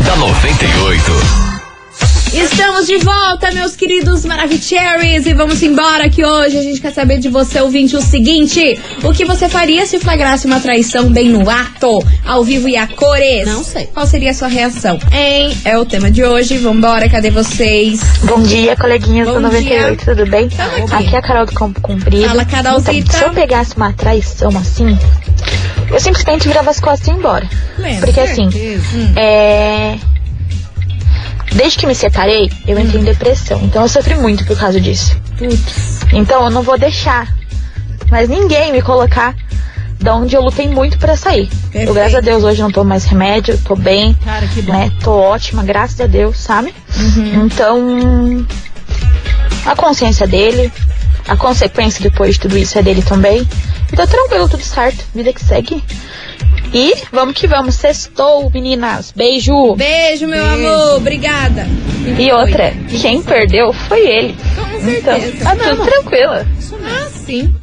da 0.00 0.16
98. 0.16 1.12
Estamos 2.32 2.86
de 2.86 2.96
volta, 2.98 3.50
meus 3.52 3.76
queridos 3.76 4.24
Maravicheries, 4.24 5.26
e 5.26 5.34
vamos 5.34 5.62
embora 5.62 6.08
que 6.08 6.24
hoje 6.24 6.56
a 6.56 6.62
gente 6.62 6.80
quer 6.80 6.90
saber 6.90 7.18
de 7.18 7.28
você, 7.28 7.60
ouvinte, 7.60 7.94
o 7.94 8.00
seguinte: 8.00 8.80
o 9.04 9.12
que 9.12 9.26
você 9.26 9.46
faria 9.46 9.84
se 9.84 9.98
flagrasse 9.98 10.46
uma 10.46 10.58
traição 10.58 11.10
bem 11.10 11.28
no 11.28 11.50
ato, 11.50 12.02
ao 12.24 12.42
vivo 12.42 12.66
e 12.66 12.78
a 12.78 12.86
cores? 12.86 13.46
Não 13.46 13.62
sei. 13.62 13.86
Qual 13.88 14.06
seria 14.06 14.30
a 14.30 14.34
sua 14.34 14.48
reação? 14.48 14.98
Hein? 15.12 15.54
É 15.66 15.76
o 15.76 15.84
tema 15.84 16.10
de 16.10 16.24
hoje. 16.24 16.56
Vambora, 16.56 17.10
cadê 17.10 17.30
vocês? 17.30 18.00
Bom 18.22 18.40
dia, 18.42 18.74
coleguinhas 18.74 19.28
Bom 19.28 19.34
do 19.34 19.40
98, 19.40 20.02
tudo 20.02 20.26
bem? 20.30 20.46
Aqui. 20.46 20.94
Aqui 20.94 21.14
é 21.14 21.18
a 21.18 21.22
Carol 21.22 21.44
do 21.44 21.52
Campo 21.52 21.78
Comprido. 21.82 22.26
Fala, 22.26 22.46
Carolzita. 22.46 22.94
Então, 22.94 23.18
se 23.18 23.24
eu 23.24 23.30
pegasse 23.34 23.76
uma 23.76 23.92
traição 23.92 24.48
assim, 24.56 24.96
eu 25.90 26.00
simplesmente 26.00 26.46
virava 26.46 26.70
as 26.70 26.80
costas 26.80 27.08
e 27.08 27.10
ia 27.10 27.16
embora. 27.16 27.48
Lembra? 27.78 28.06
Porque 28.06 28.20
assim, 28.20 28.48
é. 29.16 29.98
Desde 31.54 31.78
que 31.78 31.86
me 31.86 31.94
separei, 31.94 32.50
eu 32.66 32.78
entrei 32.78 33.00
em 33.00 33.04
depressão. 33.04 33.60
Então 33.62 33.82
eu 33.82 33.88
sofri 33.88 34.14
muito 34.14 34.44
por 34.44 34.56
causa 34.58 34.80
disso. 34.80 35.18
Putz. 35.38 36.00
Então 36.12 36.44
eu 36.44 36.50
não 36.50 36.62
vou 36.62 36.78
deixar 36.78 37.34
mais 38.10 38.28
ninguém 38.28 38.72
me 38.72 38.82
colocar 38.82 39.34
da 40.00 40.14
onde 40.14 40.36
eu 40.36 40.42
lutei 40.42 40.68
muito 40.68 40.98
pra 40.98 41.16
sair. 41.16 41.50
Eu, 41.74 41.92
graças 41.92 42.14
a 42.14 42.20
Deus, 42.20 42.44
hoje 42.44 42.62
não 42.62 42.70
tomo 42.70 42.88
mais 42.88 43.04
remédio, 43.04 43.58
tô 43.58 43.74
bem. 43.74 44.14
Cara, 44.24 44.46
que 44.46 44.62
bom. 44.62 44.72
Né? 44.72 44.92
Tô 45.02 45.12
ótima, 45.12 45.62
graças 45.64 46.00
a 46.00 46.06
Deus, 46.06 46.38
sabe? 46.38 46.72
Então, 47.44 48.46
a 49.66 49.74
consciência 49.74 50.26
dele, 50.26 50.72
a 51.26 51.36
consequência 51.36 52.00
depois 52.02 52.34
de 52.34 52.40
tudo 52.40 52.56
isso 52.56 52.78
é 52.78 52.82
dele 52.82 53.02
também. 53.02 53.46
E 53.92 53.96
tá 53.96 54.06
tranquilo, 54.06 54.48
tudo 54.48 54.62
certo. 54.62 55.04
Vida 55.14 55.32
que 55.32 55.42
segue. 55.44 55.82
E 56.72 56.94
vamos 57.10 57.34
que 57.34 57.46
vamos. 57.46 57.74
Sextou, 57.76 58.50
meninas. 58.50 59.12
Beijo. 59.16 59.74
Beijo, 59.76 60.26
meu 60.26 60.44
amor. 60.44 60.96
Obrigada. 60.96 61.66
E 62.18 62.30
outra, 62.32 62.74
quem 63.00 63.22
perdeu 63.22 63.72
foi 63.72 64.06
ele. 64.06 64.36
Com 64.54 64.88
Então, 64.90 65.18
certeza. 65.20 65.44
tá 65.44 65.56
tudo 65.56 65.84
tranquilo. 65.84 66.32
Ah, 66.84 67.08
sim. 67.24 67.54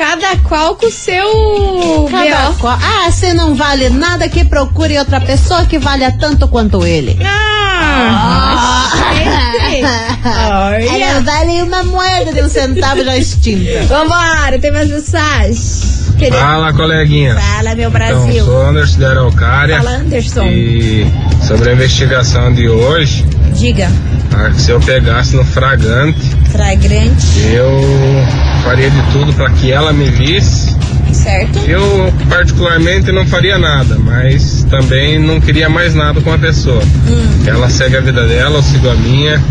Cada 0.00 0.34
qual 0.48 0.76
com 0.76 0.86
o 0.86 0.90
seu 0.90 2.08
Cada 2.10 2.52
qual- 2.58 2.78
Ah, 2.82 3.10
você 3.10 3.34
não 3.34 3.54
vale 3.54 3.90
nada 3.90 4.26
que 4.30 4.42
procure 4.46 4.98
outra 4.98 5.20
pessoa 5.20 5.66
que 5.66 5.78
valha 5.78 6.10
tanto 6.18 6.48
quanto 6.48 6.86
ele. 6.86 7.18
Ah. 7.22 8.88
Olha. 10.70 11.04
Ela 11.04 11.20
vale 11.20 11.62
uma 11.62 11.82
moeda 11.84 12.32
de 12.32 12.40
um 12.42 12.48
centavo 12.48 13.04
já 13.04 13.14
extinta. 13.16 13.82
Vambora, 13.88 14.58
tem 14.58 14.72
mais 14.72 14.88
mensagens. 14.88 16.12
Querido. 16.18 16.36
Fala, 16.38 16.72
coleguinha. 16.72 17.34
Fala, 17.38 17.74
meu 17.74 17.88
Então, 17.88 17.90
Brasil. 17.90 18.44
sou 18.44 18.62
Anderson 18.66 18.98
da 19.00 19.10
Araucária. 19.10 19.76
Fala, 19.82 19.90
Anderson. 19.96 20.44
E 20.46 21.06
sobre 21.46 21.70
a 21.70 21.72
investigação 21.74 22.52
de 22.54 22.68
hoje, 22.68 23.24
Diga. 23.54 23.90
ah, 24.34 24.50
se 24.56 24.70
eu 24.70 24.80
pegasse 24.80 25.36
no 25.36 25.44
fragante, 25.44 26.20
Flagrante, 26.50 27.38
eu 27.54 27.80
faria 28.60 28.90
de 28.90 29.02
tudo 29.12 29.32
para 29.32 29.50
que 29.50 29.70
ela 29.72 29.92
me 29.92 30.08
visse. 30.10 30.76
certo? 31.12 31.58
Eu, 31.66 32.12
particularmente, 32.28 33.10
não 33.12 33.26
faria 33.26 33.58
nada, 33.58 33.98
mas 33.98 34.64
também 34.70 35.18
não 35.18 35.40
queria 35.40 35.68
mais 35.68 35.94
nada 35.94 36.20
com 36.20 36.32
a 36.32 36.38
pessoa. 36.38 36.82
Hum. 37.08 37.44
Ela 37.46 37.68
segue 37.68 37.96
a 37.96 38.00
vida 38.00 38.26
dela, 38.26 38.58
eu 38.58 38.62
sigo 38.62 38.88
a 38.88 38.94
minha, 38.94 39.42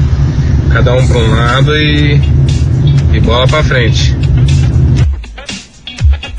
cada 0.72 0.94
um 0.94 1.08
para 1.08 1.18
um 1.18 1.36
lado 1.36 1.76
e, 1.78 2.22
e 3.14 3.20
bola 3.20 3.48
para 3.48 3.64
frente. 3.64 4.16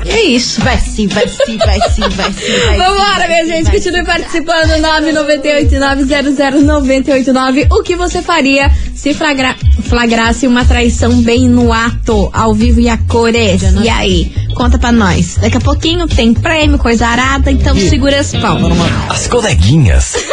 E 0.05 0.09
é 0.09 0.23
isso. 0.23 0.61
Vai 0.61 0.77
sim, 0.79 1.07
vai 1.07 1.27
sim, 1.27 1.57
vai 1.57 1.79
sim, 1.89 2.01
vai 2.09 2.31
sim. 2.33 2.51
Vai 2.67 2.77
Vambora, 2.77 3.21
sim, 3.21 3.27
minha 3.27 3.45
gente. 3.45 3.65
sim, 3.65 3.71
Continue 3.71 4.05
participando. 4.05 4.69
998-900-989. 4.81 7.67
O 7.71 7.83
que 7.83 7.95
você 7.95 8.21
faria 8.21 8.69
se 8.95 9.13
flagra- 9.13 9.55
flagrasse 9.83 10.47
uma 10.47 10.65
traição 10.65 11.21
bem 11.21 11.47
no 11.47 11.71
ato, 11.71 12.29
ao 12.33 12.53
vivo 12.53 12.79
e 12.79 12.89
a 12.89 12.97
cores? 12.97 13.61
E 13.81 13.89
aí? 13.89 14.31
Conta 14.55 14.77
pra 14.77 14.91
nós. 14.91 15.37
Daqui 15.37 15.57
a 15.57 15.61
pouquinho 15.61 16.07
tem 16.07 16.33
prêmio, 16.33 16.77
coisa 16.77 17.07
arada, 17.07 17.51
então 17.51 17.75
segura 17.75 18.19
as 18.19 18.31
pau. 18.31 18.57
As 19.09 19.27
coleguinhas. 19.27 20.15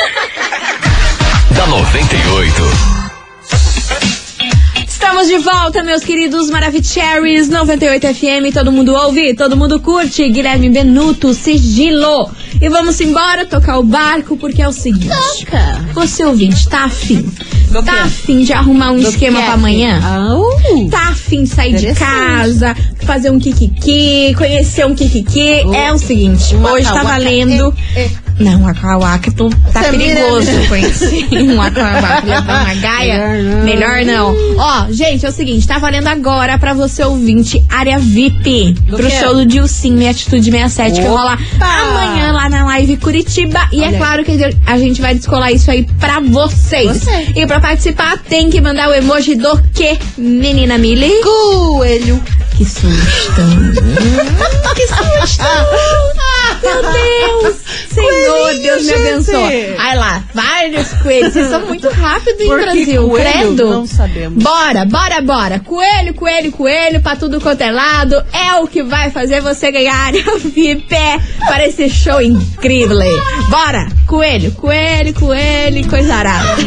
da 1.54 1.66
98. 1.66 2.97
Estamos 5.20 5.44
de 5.44 5.50
volta, 5.50 5.83
meus 5.83 6.04
queridos 6.04 6.48
Maravicheries 6.48 7.48
98 7.48 8.07
FM. 8.14 8.52
Todo 8.54 8.70
mundo 8.70 8.94
ouve, 8.94 9.35
todo 9.35 9.57
mundo 9.57 9.81
curte. 9.81 10.28
Guilherme 10.28 10.70
Benuto, 10.70 11.35
sigilo. 11.35 12.31
E 12.61 12.68
vamos 12.68 13.00
embora 13.00 13.44
tocar 13.44 13.81
o 13.81 13.83
barco, 13.83 14.37
porque 14.37 14.62
é 14.62 14.68
o 14.68 14.72
seguinte: 14.72 15.09
Toca. 15.44 15.88
você 15.92 16.24
ouvinte, 16.24 16.68
tá 16.68 16.85
afim? 16.85 17.28
Do 17.72 17.83
Tá 17.83 18.04
afim 18.04 18.44
de 18.44 18.52
arrumar 18.52 18.92
um 18.92 19.00
Do 19.00 19.09
esquema 19.09 19.40
que? 19.40 19.44
pra 19.44 19.54
amanhã? 19.54 20.00
Au. 20.04 20.88
Tá 20.88 21.09
afim 21.09 21.42
de 21.42 21.50
sair 21.50 21.74
de 21.74 21.94
casa, 21.94 22.76
fazer 23.00 23.31
um 23.31 23.40
kikiki, 23.40 24.35
conhecer 24.38 24.87
um 24.87 24.94
kikiki? 24.94 25.62
Oh. 25.66 25.74
É 25.74 25.92
o 25.92 25.98
seguinte, 25.98 26.54
hoje 26.54 26.85
tá 26.92 27.02
valendo. 27.02 27.74
é, 27.96 28.04
é. 28.04 28.28
Não, 28.38 28.62
um 28.62 28.68
akawaka 28.68 29.31
tu- 29.33 29.51
tá 29.72 29.83
Você 29.83 29.90
perigoso 29.90 30.51
mira- 30.53 30.68
conhecer 30.68 31.27
um 31.33 31.61
levar 32.24 32.64
uma 32.64 32.74
gaia. 32.74 33.29
Melhor 33.64 34.05
não. 34.05 34.35
Ó, 34.57 34.87
gente, 34.92 35.27
é 35.27 35.29
o 35.29 35.33
seguinte, 35.33 35.66
tá 35.66 35.79
valendo 35.79 36.07
agora 36.07 36.59
pra 36.59 36.72
você 36.74 37.03
ouvinte 37.05 37.64
área 37.68 37.98
VIP 37.98 38.72
Do 38.87 38.96
pro 38.96 39.07
quê? 39.09 39.18
show 39.18 39.35
do 39.35 39.44
Dilcinho 39.46 40.01
e 40.03 40.09
Atitude 40.09 40.51
67 40.51 41.01
que 41.01 41.07
Opa! 41.07 41.11
rola 41.18 41.38
amanhã 41.61 42.33
lá 42.33 42.48
na 42.48 42.64
live 42.64 42.96
Curitiba. 42.98 43.68
E 43.72 43.83
é 43.83 43.87
Olha 43.87 43.90
aí. 43.90 43.96
claro 43.98 44.24
que 44.24 44.38
a 44.66 44.79
gente 44.79 45.01
vai 45.01 45.14
descolar 45.14 45.51
isso 45.53 45.70
aí 45.70 45.85
pra 45.98 46.20
vocês. 46.20 46.98
Você. 46.98 47.33
E 47.35 47.46
pra 47.46 47.61
participar 47.61 48.18
tem 48.18 48.48
que 48.51 48.61
mandar 48.61 48.88
o 48.88 48.94
emoji 48.94 49.35
do 49.35 49.61
que, 49.74 49.98
menina 50.16 50.79
Mili? 50.79 51.11
Coelho. 51.22 52.22
Que 52.57 52.64
susto. 52.64 52.88
que 54.74 54.87
susto. 54.88 55.44
Meu 56.62 56.82
Deus. 56.82 57.56
Senhor, 57.92 58.42
Coelhinho, 58.42 58.62
Deus 58.62 58.82
me 58.84 58.94
abençoe. 58.94 59.74
Ai 59.78 59.96
lá, 59.96 60.22
vários 60.34 60.88
coelhos. 61.02 61.32
Vocês 61.32 61.48
são 61.48 61.61
muito 61.66 61.88
rápidos, 61.88 62.38
que 62.38 62.48
Brasil? 62.48 63.08
coelho? 63.08 63.30
Credo. 63.30 63.70
Não 63.70 63.87
sabemos. 63.87 64.42
Bora, 64.42 64.84
bora, 64.84 65.20
bora. 65.20 65.61
Coelho, 65.61 66.14
coelho, 66.14 66.52
coelho, 66.52 67.00
pra 67.00 67.16
tudo 67.16 67.40
quanto 67.40 67.61
é 67.62 67.70
lado. 67.72 68.14
É 68.32 68.54
o 68.61 68.66
que 68.66 68.82
vai 68.82 69.11
fazer 69.11 69.40
você 69.40 69.70
ganhar 69.70 69.94
área 69.96 70.22
VIP 70.38 70.94
para 71.46 71.66
esse 71.66 71.88
show 71.90 72.20
incrível. 72.20 72.98
Bora, 73.48 73.88
coelho, 74.06 74.52
coelho, 74.52 75.14
coelho, 75.14 75.88
coisa 75.88 76.14
arada. 76.14 76.56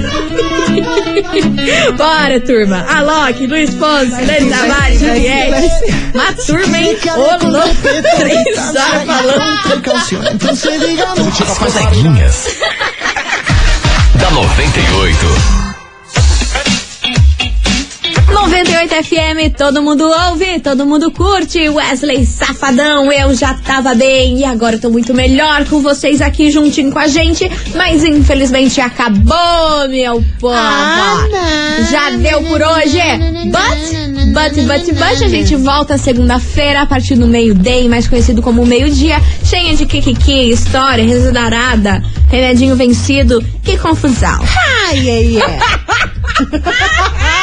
Bora, 1.97 2.39
turma. 2.41 2.85
Alok, 2.89 3.45
Luiz 3.47 3.73
Ponce, 3.75 4.21
Lene 4.21 4.49
Tavares, 4.49 4.99
Juliette. 4.99 5.71
Uma 6.13 6.33
turma, 6.33 6.77
hein? 6.77 6.97
Ô, 7.15 7.47
louco. 7.47 7.75
Três 8.17 8.57
horas 8.75 9.03
falando. 9.05 9.70
As 9.71 11.57
coleguinhas. 11.57 12.45
da 14.15 14.31
98. 14.31 15.60
98 18.41 19.03
FM, 19.03 19.55
todo 19.55 19.83
mundo 19.83 20.03
ouve, 20.03 20.59
todo 20.59 20.83
mundo 20.83 21.11
curte. 21.11 21.69
Wesley 21.69 22.25
Safadão, 22.25 23.11
eu 23.11 23.35
já 23.35 23.53
tava 23.53 23.93
bem 23.93 24.39
e 24.39 24.43
agora 24.43 24.79
tô 24.79 24.89
muito 24.89 25.13
melhor 25.13 25.63
com 25.65 25.79
vocês 25.79 26.21
aqui 26.21 26.49
juntinho 26.49 26.91
com 26.91 26.97
a 26.97 27.07
gente. 27.07 27.47
Mas 27.75 28.03
infelizmente 28.03 28.81
acabou, 28.81 29.87
meu 29.89 30.25
povo. 30.39 30.55
Ah, 30.55 31.23
já 31.91 32.09
deu 32.17 32.41
por 32.41 32.59
hoje. 32.63 32.99
But, 33.45 34.33
but, 34.33 34.55
but, 34.65 34.85
but, 34.95 35.23
a 35.23 35.27
gente 35.27 35.55
volta 35.55 35.95
segunda-feira 35.99 36.81
a 36.81 36.85
partir 36.87 37.15
do 37.15 37.27
meio-day, 37.27 37.87
mais 37.87 38.07
conhecido 38.07 38.41
como 38.41 38.65
meio-dia, 38.65 39.21
cheia 39.45 39.75
de 39.75 39.85
kikiki, 39.85 40.49
história, 40.49 41.05
residarada, 41.05 42.03
remedinho 42.27 42.75
vencido 42.75 43.39
e 43.67 43.77
confusão. 43.77 44.43
Ai, 44.89 45.09
ai, 45.09 45.41
ai. 45.41 45.59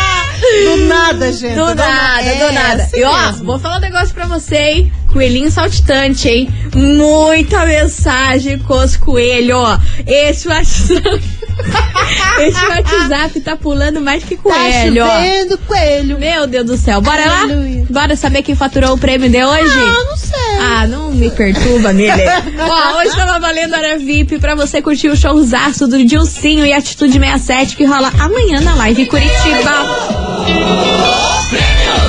Do 0.65 0.77
nada, 0.87 1.33
gente. 1.33 1.55
Do 1.55 1.75
nada, 1.75 2.23
é, 2.23 2.47
do 2.47 2.53
nada. 2.53 2.83
assim 2.83 2.99
e 2.99 3.05
ó, 3.05 3.27
mesmo. 3.27 3.45
vou 3.45 3.59
falar 3.59 3.77
um 3.79 3.81
negócio 3.81 4.15
pra 4.15 4.27
você, 4.27 4.57
hein? 4.57 4.93
Coelhinho 5.13 5.51
saltitante, 5.51 6.29
hein? 6.29 6.49
Muita 6.75 7.65
mensagem 7.67 8.59
com 8.59 8.75
os 8.75 8.97
coelhos, 8.97 9.59
ó. 9.59 9.79
Esse 10.07 10.49
WhatsApp. 10.49 11.38
Esse 12.41 12.65
WhatsApp 12.67 13.41
tá 13.41 13.57
pulando 13.57 14.01
mais 14.01 14.23
que 14.23 14.37
Tá 14.37 14.43
coelho, 14.43 15.05
ó. 15.05 15.09
chovendo 15.09 15.59
coelho. 15.59 16.19
Meu 16.19 16.47
Deus 16.47 16.67
do 16.67 16.77
céu. 16.77 17.01
Bora 17.01 17.25
lá? 17.27 17.41
Aleluia. 17.43 17.87
Bora 17.91 18.15
saber 18.17 18.43
quem 18.43 18.55
faturou 18.55 18.95
o 18.95 18.99
prêmio 18.99 19.29
de 19.29 19.43
hoje? 19.45 19.75
Ah, 19.79 20.05
não 20.09 20.17
sei. 20.17 20.59
Ah, 20.61 20.87
não 20.87 21.11
me 21.13 21.31
perturba, 21.31 21.93
Mili. 21.93 22.11
Ó, 22.61 22.99
hoje 23.01 23.17
tava 23.17 23.39
valendo 23.41 23.75
hora 23.75 23.99
VIP 23.99 24.39
pra 24.39 24.55
você 24.55 24.81
curtir 24.81 25.09
o 25.09 25.17
showzaço 25.17 25.89
do 25.89 26.05
Dilcinho 26.05 26.65
e 26.65 26.73
Atitude 26.73 27.19
67 27.19 27.77
que 27.77 27.85
rola 27.85 28.13
amanhã 28.21 28.61
na 28.61 28.75
live 28.77 29.07
Curitiba. 29.07 29.73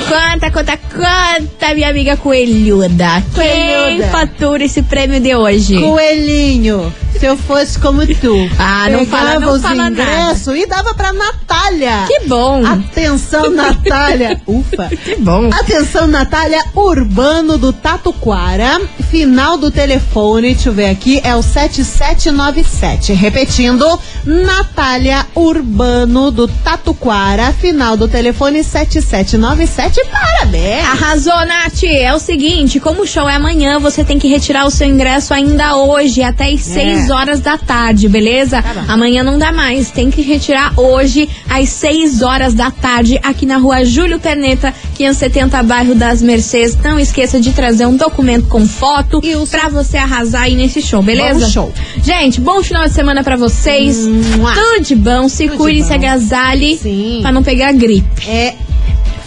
Conta, 0.08 0.50
conta, 0.50 0.76
conta, 0.76 1.74
minha 1.74 1.88
amiga 1.88 2.16
coelhuda. 2.16 3.22
Quem 3.34 3.44
Coelhuda. 3.44 4.06
fatura 4.08 4.64
esse 4.64 4.82
prêmio 4.82 5.20
de 5.20 5.34
hoje? 5.36 5.78
Coelhinho, 5.80 6.92
se 7.20 7.26
eu 7.26 7.36
fosse 7.36 7.78
como 7.78 8.06
tu. 8.06 8.34
Ah, 8.58 8.88
não 8.88 9.04
fala- 9.04 9.38
não 9.38 9.52
os 9.52 9.60
fala 9.60 9.74
nada. 9.74 9.90
ingressos 10.02 10.56
e 10.56 10.66
dava 10.66 10.94
pra 10.94 11.12
Natália. 11.12 12.04
Que 12.06 12.20
bom. 12.26 12.64
Atenção, 12.66 13.50
Natália. 13.52 14.40
Ufa. 14.46 14.88
Que 14.88 15.16
bom. 15.16 15.50
Atenção, 15.52 16.06
Natália 16.06 16.64
Urbano 16.74 17.58
do 17.58 17.74
Tatuquara. 17.74 18.80
Final 19.10 19.58
do 19.58 19.70
telefone, 19.70 20.54
deixa 20.54 20.70
eu 20.70 20.72
ver 20.72 20.88
aqui, 20.88 21.20
é 21.22 21.36
o 21.36 21.42
7797. 21.42 23.12
Repetindo, 23.12 23.84
Natália 24.24 25.26
Urbano 25.34 26.30
do 26.30 26.48
Tatuquara. 26.48 27.52
Final 27.52 27.98
do 27.98 28.08
telefone 28.08 28.64
7797. 28.64 30.00
Parabéns. 30.10 30.84
Arrasou, 30.86 31.44
Nath! 31.46 31.82
É 31.84 32.14
o 32.14 32.18
seguinte, 32.18 32.80
como 32.80 33.02
o 33.02 33.06
show 33.06 33.28
é 33.28 33.34
amanhã, 33.34 33.78
você 33.78 34.02
tem 34.02 34.18
que 34.18 34.28
retirar 34.28 34.64
o 34.64 34.70
seu 34.70 34.86
ingresso 34.86 35.34
ainda 35.34 35.76
hoje, 35.76 36.22
até 36.22 36.48
às 36.50 36.60
6 36.62 37.09
horas 37.10 37.40
da 37.40 37.58
tarde, 37.58 38.08
beleza? 38.08 38.62
Amanhã 38.88 39.22
não 39.22 39.38
dá 39.38 39.52
mais, 39.52 39.90
tem 39.90 40.10
que 40.10 40.22
retirar 40.22 40.72
hoje 40.78 41.28
às 41.48 41.68
6 41.68 42.22
horas 42.22 42.54
da 42.54 42.70
tarde 42.70 43.18
aqui 43.22 43.44
na 43.44 43.56
rua 43.58 43.84
Júlio 43.84 44.18
Perneta, 44.18 44.72
570 44.94 45.62
bairro 45.62 45.94
das 45.94 46.22
Mercedes. 46.22 46.76
Não 46.82 46.98
esqueça 46.98 47.40
de 47.40 47.52
trazer 47.52 47.86
um 47.86 47.96
documento 47.96 48.46
com 48.46 48.66
foto 48.66 49.20
pra 49.50 49.68
você 49.68 49.96
arrasar 49.96 50.42
aí 50.42 50.54
nesse 50.54 50.80
show, 50.80 51.02
beleza? 51.02 51.40
Vamos 51.40 51.52
show. 51.52 51.72
Gente, 52.02 52.40
bom 52.40 52.62
final 52.62 52.86
de 52.86 52.94
semana 52.94 53.22
pra 53.22 53.36
vocês. 53.36 53.98
Tudo 53.98 54.84
de 54.84 54.94
bom, 54.94 55.28
se 55.28 55.48
cuide, 55.48 55.84
se 55.84 55.92
agasalhe 55.92 56.78
pra 57.20 57.32
não 57.32 57.42
pegar 57.42 57.72
gripe. 57.72 58.28
É 58.28 58.54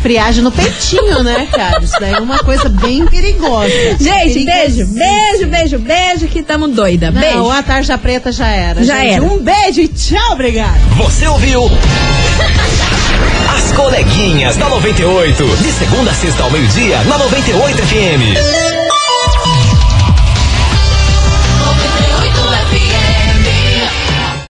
friagem 0.04 0.44
no 0.44 0.52
peitinho, 0.52 1.24
né, 1.24 1.48
cara? 1.50 1.82
Isso 1.82 1.96
daí 1.98 2.14
é 2.14 2.20
uma 2.20 2.38
coisa 2.40 2.68
bem 2.68 3.06
perigosa. 3.06 3.70
Gente, 4.00 4.44
beijo, 4.44 4.86
beijo, 4.88 5.48
beijo, 5.48 5.80
beijo, 5.80 6.28
que 6.28 6.44
tamo 6.44 6.68
doida. 6.68 7.10
Não, 7.10 7.22
Beijo. 7.22 7.50
a 7.50 7.64
tarja 7.64 7.98
preta 7.98 8.30
já 8.30 8.48
era. 8.50 8.84
Já 8.84 8.98
gente. 8.98 9.14
era. 9.14 9.24
Um 9.24 9.38
beijo 9.38 9.80
e 9.80 9.88
tchau, 9.88 10.34
obrigado. 10.34 10.78
Você 10.98 11.26
ouviu? 11.26 11.72
As 13.56 13.72
coleguinhas 13.72 14.58
da 14.58 14.68
98. 14.68 15.44
De 15.58 15.72
segunda 15.72 16.12
a 16.12 16.14
sexta 16.14 16.44
ao 16.44 16.52
meio-dia, 16.52 17.02
na 17.06 17.18
98 17.18 17.78
FM. 17.78 18.73